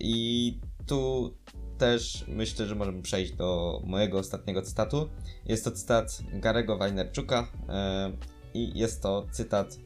I 0.00 0.60
tu 0.86 1.34
też 1.78 2.24
myślę, 2.28 2.66
że 2.66 2.74
możemy 2.74 3.02
przejść 3.02 3.32
do 3.32 3.80
mojego 3.84 4.18
ostatniego 4.18 4.62
cytatu. 4.62 5.08
Jest 5.44 5.64
to 5.64 5.70
cytat 5.70 6.18
Garego 6.32 6.78
Wajnerczuka 6.78 7.48
e, 7.68 8.12
i 8.54 8.78
jest 8.78 9.02
to 9.02 9.26
cytat, 9.30 9.78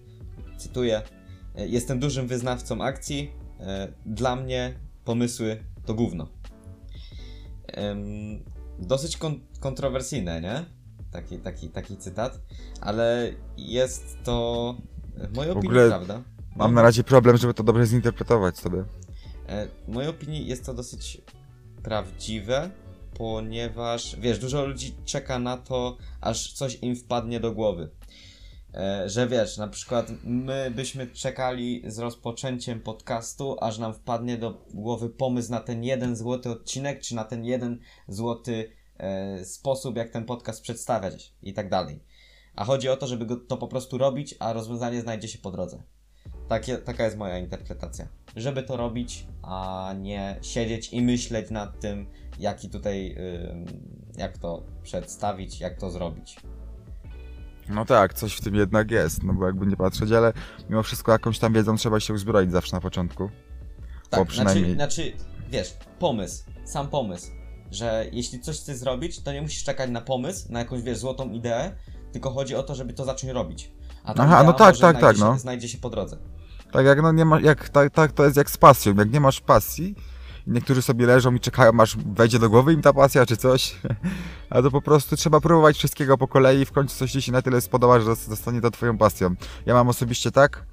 cytuję, 0.61 1.03
e, 1.57 1.67
Jestem 1.69 1.99
dużym 2.01 2.27
wyznawcą 2.27 2.83
akcji, 2.83 3.31
e, 3.61 3.89
dla 4.07 4.37
mnie 4.37 4.75
pomysły 5.05 5.65
to 5.87 5.95
gówno. 5.95 6.29
Dosyć 8.79 9.17
kon- 9.17 9.41
kontrowersyjne, 9.61 10.41
nie? 10.41 10.65
Taki, 11.13 11.39
taki, 11.39 11.69
taki 11.69 11.97
cytat, 11.97 12.41
ale 12.81 13.33
jest 13.57 14.17
to 14.25 14.75
w 15.17 15.37
mojej 15.37 15.55
W 15.55 15.57
opinii 15.57 15.77
prawda. 15.89 16.23
Mam 16.57 16.75
na 16.75 16.83
razie 16.83 17.05
problem, 17.05 17.37
żeby 17.37 17.55
to 17.55 17.63
dobrze 17.63 17.87
zinterpretować 17.87 18.59
sobie. 18.59 18.85
E, 19.47 19.67
W 19.67 19.89
mojej 19.89 20.11
opinii 20.11 20.47
jest 20.47 20.67
to 20.67 20.75
dosyć 20.75 21.23
prawdziwe, 21.83 22.71
ponieważ 23.15 24.17
wiesz, 24.17 24.39
dużo 24.39 24.67
ludzi 24.67 24.95
czeka 25.05 25.39
na 25.39 25.57
to, 25.57 25.97
aż 26.21 26.53
coś 26.53 26.79
im 26.83 26.97
wpadnie 26.97 27.41
do 27.41 27.53
głowy. 27.53 27.91
E, 28.75 29.09
Że 29.09 29.29
wiesz, 29.29 29.57
na 29.57 29.69
przykład 29.69 30.13
my 30.25 30.71
byśmy 30.71 31.07
czekali 31.07 31.83
z 31.87 31.99
rozpoczęciem 31.99 32.81
podcastu, 32.81 33.57
aż 33.61 33.79
nam 33.79 33.95
wpadnie 33.95 34.39
do 34.39 34.65
głowy 34.75 35.11
pomysł 35.11 35.51
na 35.51 35.61
ten 35.61 35.85
jeden 35.85 36.17
złoty 36.17 36.51
odcinek, 36.51 37.01
czy 37.01 37.15
na 37.15 37.25
ten 37.25 37.45
jeden 37.45 37.79
złoty 38.09 38.73
e, 38.99 39.45
sposób, 39.45 39.97
jak 39.97 40.11
ten 40.11 40.25
podcast 40.25 40.63
przedstawiać 40.63 41.35
i 41.43 41.53
tak 41.53 41.71
dalej. 41.71 42.01
A 42.57 42.65
chodzi 42.65 42.89
o 42.89 42.97
to, 42.97 43.07
żeby 43.07 43.27
go, 43.27 43.37
to 43.37 43.57
po 43.57 43.69
prostu 43.69 43.99
robić, 43.99 44.35
a 44.39 44.53
rozwiązanie 44.53 45.01
znajdzie 45.01 45.29
się 45.29 45.39
po 45.39 45.51
drodze. 45.51 45.83
Takie, 46.49 46.79
taka 46.79 47.05
jest 47.05 47.17
moja 47.17 47.39
interpretacja. 47.39 48.09
Żeby 48.37 48.63
to 48.63 48.77
robić, 48.77 49.27
a 49.43 49.95
nie 49.99 50.39
siedzieć 50.43 50.93
i 50.93 51.03
myśleć 51.03 51.51
nad 51.51 51.81
tym, 51.81 52.07
jaki 52.39 52.71
tutaj, 52.71 53.17
ym, 53.51 53.65
jak 54.17 54.39
to 54.39 54.63
przedstawić, 54.83 55.61
jak 55.61 55.81
to 55.81 55.91
zrobić. 55.91 56.37
No 57.71 57.85
tak, 57.85 58.15
coś 58.15 58.35
w 58.35 58.41
tym 58.41 58.55
jednak 58.55 58.91
jest, 58.91 59.23
no 59.23 59.33
bo 59.33 59.47
jakby 59.47 59.67
nie 59.67 59.77
patrzeć, 59.77 60.13
ale 60.13 60.33
mimo 60.71 60.83
wszystko 60.83 61.13
jakąś 61.13 61.39
tam 61.39 61.53
wiedzą 61.53 61.77
trzeba 61.77 62.01
się 62.01 62.15
uzbroić 62.15 62.51
zawsze 62.51 62.77
na 62.77 62.81
początku. 62.81 63.31
Tak, 64.11 64.21
Bo 64.21 64.27
przynajmniej- 64.27 64.75
znaczy, 64.75 65.03
znaczy, 65.03 65.25
wiesz, 65.51 65.77
pomysł, 65.99 66.45
sam 66.65 66.89
pomysł, 66.89 67.31
że 67.71 68.07
jeśli 68.13 68.41
coś 68.41 68.61
chcesz 68.61 68.77
zrobić, 68.77 69.23
to 69.23 69.33
nie 69.33 69.43
musisz 69.43 69.65
czekać 69.65 69.91
na 69.91 70.01
pomysł, 70.01 70.53
na 70.53 70.59
jakąś, 70.59 70.83
wiesz, 70.83 70.99
złotą 70.99 71.31
ideę, 71.31 71.77
tylko 72.13 72.31
chodzi 72.31 72.55
o 72.55 72.63
to, 72.63 72.75
żeby 72.75 72.93
to 72.93 73.05
zacząć 73.05 73.33
robić. 73.33 73.73
A 74.05 74.15
ta 74.15 74.23
Aha, 74.23 74.43
no 74.43 74.53
tak, 74.53 74.59
tak, 74.59 74.77
znajdzie 74.77 75.01
tak, 75.01 75.17
się, 75.17 75.23
no. 75.23 75.39
znajdzie 75.39 75.69
się 75.69 75.79
po 75.79 75.91
drodze. 75.91 76.17
Tak 76.73 76.87
jak 76.87 77.03
no 77.03 77.13
nie 77.13 77.25
ma, 77.25 77.41
jak, 77.41 77.69
tak, 77.69 77.93
tak 77.93 78.13
to 78.13 78.25
jest 78.25 78.37
jak 78.37 78.51
z 78.51 78.57
pasją, 78.57 78.95
jak 78.95 79.13
nie 79.13 79.21
masz 79.21 79.41
pasji, 79.41 79.95
niektórzy 80.47 80.83
sobie 80.83 81.07
leżą 81.07 81.35
i 81.35 81.41
czekają 81.41 81.81
aż 81.81 81.97
wejdzie 81.97 82.39
do 82.39 82.51
głowy 82.51 82.73
im 82.73 82.83
ta 82.83 82.93
pasja 82.93 83.27
czy 83.27 83.37
coś, 83.37 83.77
a 84.51 84.63
to 84.63 84.71
po 84.71 84.83
prostu 84.83 85.17
trzeba 85.17 85.41
próbować 85.41 85.77
wszystkiego 85.77 86.19
po 86.19 86.29
kolei 86.29 86.61
i 86.61 86.65
w 86.65 86.73
końcu 86.73 86.97
coś 86.97 87.13
ci 87.13 87.23
się 87.23 87.33
na 87.33 87.43
tyle 87.43 87.61
spodoba, 87.61 88.01
że 88.01 88.17
zostanie 88.17 88.61
to 88.61 88.71
twoją 88.71 88.99
pasją. 88.99 89.35
Ja 89.67 89.75
mam 89.75 89.89
osobiście 89.89 90.31
tak, 90.31 90.65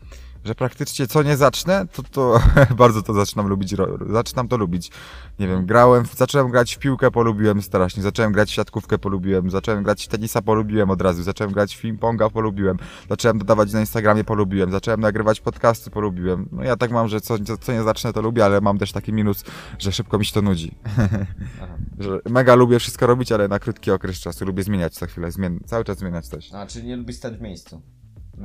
że 0.48 0.56
praktycznie 0.56 1.08
co 1.08 1.24
nie 1.24 1.38
zacznę, 1.38 1.88
to, 1.94 2.04
to 2.04 2.40
bardzo 2.78 3.02
to 3.02 3.14
zaczynam 3.14 3.48
lubić, 3.48 3.76
zaczynam 4.10 4.48
to 4.48 4.58
lubić. 4.58 4.92
Nie 5.40 5.48
wiem, 5.48 5.66
grałem, 5.66 6.06
zacząłem 6.16 6.52
grać 6.52 6.76
w 6.76 6.80
piłkę, 6.80 7.12
polubiłem 7.12 7.62
strasznie, 7.62 8.04
zacząłem 8.04 8.32
grać 8.32 8.50
w 8.50 8.54
siatkówkę, 8.54 8.98
polubiłem, 8.98 9.50
zacząłem 9.50 9.84
grać 9.84 10.06
w 10.06 10.08
tenisa, 10.08 10.42
polubiłem 10.42 10.90
od 10.90 11.02
razu, 11.02 11.24
zacząłem 11.24 11.54
grać 11.54 11.76
w 11.76 11.84
ping-ponga, 11.84 12.32
polubiłem, 12.32 12.78
zacząłem 13.10 13.38
dodawać 13.38 13.74
na 13.74 13.80
Instagramie, 13.80 14.24
polubiłem, 14.24 14.72
zacząłem 14.72 15.00
nagrywać 15.00 15.40
podcasty, 15.40 15.90
polubiłem. 15.90 16.50
No 16.52 16.64
ja 16.64 16.76
tak 16.76 16.92
mam, 16.92 17.08
że 17.08 17.22
co, 17.22 17.36
co, 17.62 17.72
nie 17.72 17.84
zacznę, 17.84 18.14
to 18.14 18.22
lubię, 18.22 18.46
ale 18.46 18.62
mam 18.62 18.78
też 18.78 18.92
taki 18.92 19.14
minus, 19.14 19.44
że 19.80 19.92
szybko 19.92 20.18
mi 20.18 20.26
się 20.26 20.34
to 20.34 20.42
nudzi. 20.42 20.76
Że 22.00 22.20
mega 22.30 22.56
lubię 22.56 22.80
wszystko 22.80 23.08
robić, 23.08 23.32
ale 23.32 23.48
na 23.48 23.60
krótki 23.60 23.92
okres 23.92 24.20
czasu 24.20 24.46
lubię 24.46 24.64
zmieniać 24.64 24.94
co 24.94 25.06
chwilę, 25.06 25.32
zmien 25.32 25.60
cały 25.66 25.84
czas 25.84 25.98
zmieniać 25.98 26.28
coś. 26.28 26.54
A, 26.54 26.66
czyli 26.66 26.88
nie 26.88 26.96
lubisz 26.96 27.16
stać 27.16 27.38
w 27.38 27.42
miejscu. 27.42 27.82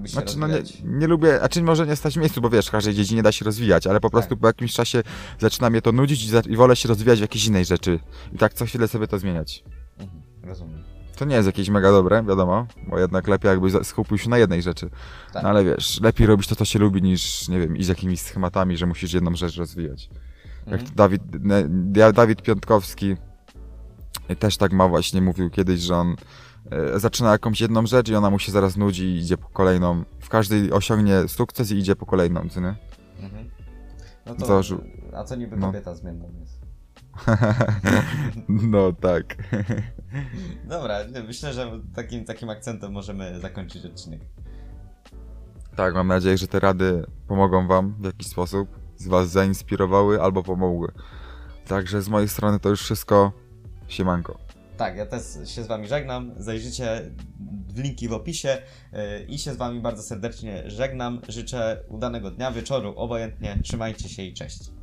Się 0.02 0.08
Znaczy, 0.08 0.38
no 0.38 0.46
nie, 0.46 0.62
nie 0.84 1.06
lubię, 1.06 1.42
a 1.42 1.48
czy 1.48 1.62
może 1.62 1.86
nie 1.86 1.96
stać 1.96 2.14
w 2.14 2.16
miejscu, 2.16 2.40
bo 2.40 2.50
wiesz, 2.50 2.66
w 2.66 2.70
każdej 2.70 2.94
dziedzinie 2.94 3.22
da 3.22 3.32
się 3.32 3.44
rozwijać, 3.44 3.86
ale 3.86 4.00
po 4.00 4.10
prostu 4.10 4.30
Tak. 4.30 4.38
po 4.38 4.46
jakimś 4.46 4.72
czasie 4.72 5.02
zaczyna 5.38 5.70
mnie 5.70 5.82
to 5.82 5.92
nudzić 5.92 6.24
i, 6.24 6.28
za, 6.28 6.40
i 6.40 6.56
wolę 6.56 6.76
się 6.76 6.88
rozwijać 6.88 7.18
w 7.18 7.22
jakiejś 7.22 7.46
innej 7.46 7.64
rzeczy. 7.64 7.98
I 8.32 8.38
tak 8.38 8.54
co 8.54 8.66
chwilę 8.66 8.88
sobie 8.88 9.06
to 9.06 9.18
zmieniać. 9.18 9.64
Mhm, 9.98 10.22
rozumiem. 10.44 10.82
To 11.16 11.24
nie 11.24 11.34
jest 11.36 11.46
jakieś 11.46 11.68
mega 11.68 11.90
dobre, 11.92 12.22
wiadomo, 12.22 12.66
bo 12.88 12.98
jednak 12.98 13.28
lepiej 13.28 13.48
jakby 13.48 13.70
za- 13.70 13.84
skupił 13.84 14.18
się 14.18 14.30
na 14.30 14.38
jednej 14.38 14.62
rzeczy. 14.62 14.90
Tak. 15.32 15.42
No 15.42 15.48
ale 15.48 15.64
wiesz, 15.64 16.00
lepiej 16.00 16.26
robić 16.26 16.46
to, 16.48 16.56
co 16.56 16.64
się 16.64 16.78
lubi, 16.78 17.02
niż, 17.02 17.48
nie 17.48 17.60
wiem, 17.60 17.76
iść 17.76 17.88
jakimiś 17.88 18.20
schematami, 18.20 18.76
że 18.76 18.86
musisz 18.86 19.12
jedną 19.12 19.34
rzecz 19.36 19.56
rozwijać. 19.56 20.10
Jak 20.66 20.80
Mhm. 20.80 20.90
Dawid, 20.96 21.22
ne, 21.44 21.64
Dia- 21.68 22.12
Dawid 22.12 22.42
Piątkowski 22.42 23.16
też 24.38 24.56
tak 24.56 24.72
ma 24.72 24.88
właśnie, 24.88 25.22
mówił 25.22 25.50
kiedyś, 25.50 25.80
że 25.80 25.96
on 25.96 26.16
zaczyna 26.96 27.32
jakąś 27.32 27.60
jedną 27.60 27.86
rzecz 27.86 28.08
i 28.08 28.14
ona 28.14 28.30
mu 28.30 28.38
się 28.38 28.52
zaraz 28.52 28.76
nudzi 28.76 29.04
i 29.04 29.16
idzie 29.18 29.36
po 29.36 29.48
kolejną. 29.48 30.04
W 30.20 30.28
każdej 30.28 30.72
osiągnie 30.72 31.28
sukces 31.28 31.70
i 31.70 31.78
idzie 31.78 31.96
po 31.96 32.06
kolejną, 32.06 32.48
co 32.48 32.60
nie? 32.60 32.74
Mhm. 33.20 33.50
No 34.26 34.34
to, 34.34 34.46
Założył- 34.46 34.84
a 35.16 35.24
co 35.24 35.36
niby 35.36 35.56
no. 35.56 35.66
kobieta 35.66 35.94
zmienną 35.94 36.30
jest? 36.40 36.62
no 38.72 38.92
tak. 38.92 39.36
Dobra, 40.68 40.98
myślę, 41.26 41.52
że 41.52 41.80
takim, 41.94 42.24
takim 42.24 42.50
akcentem 42.50 42.92
możemy 42.92 43.40
zakończyć 43.40 43.86
odcinek. 43.86 44.20
tak, 45.76 45.94
mam 45.94 46.08
nadzieję, 46.08 46.38
że 46.38 46.46
te 46.46 46.60
rady 46.60 47.04
pomogą 47.28 47.66
wam 47.66 47.94
w 48.00 48.04
jakiś 48.04 48.26
sposób, 48.26 48.68
z 48.96 49.08
was 49.08 49.30
zainspirowały 49.30 50.22
albo 50.22 50.42
pomogły. 50.42 50.92
Także 51.66 52.02
z 52.02 52.08
mojej 52.08 52.28
strony 52.28 52.60
to 52.60 52.68
już 52.68 52.80
wszystko. 52.82 53.32
Siemanko. 53.88 54.38
Tak, 54.82 54.96
ja 54.96 55.06
też 55.06 55.22
się 55.44 55.64
z 55.64 55.66
wami 55.66 55.88
żegnam. 55.88 56.34
Zajrzyjcie 56.36 57.10
linki 57.76 58.08
w 58.08 58.12
opisie 58.12 58.58
yy, 58.92 58.98
i 59.28 59.38
się 59.38 59.52
z 59.52 59.56
Wami 59.56 59.80
bardzo 59.80 60.02
serdecznie 60.02 60.62
żegnam. 60.66 61.20
Życzę 61.28 61.84
udanego 61.88 62.30
dnia, 62.30 62.52
wieczoru, 62.52 62.94
obojętnie. 62.96 63.58
Trzymajcie 63.62 64.08
się 64.08 64.22
i 64.22 64.34
cześć. 64.34 64.81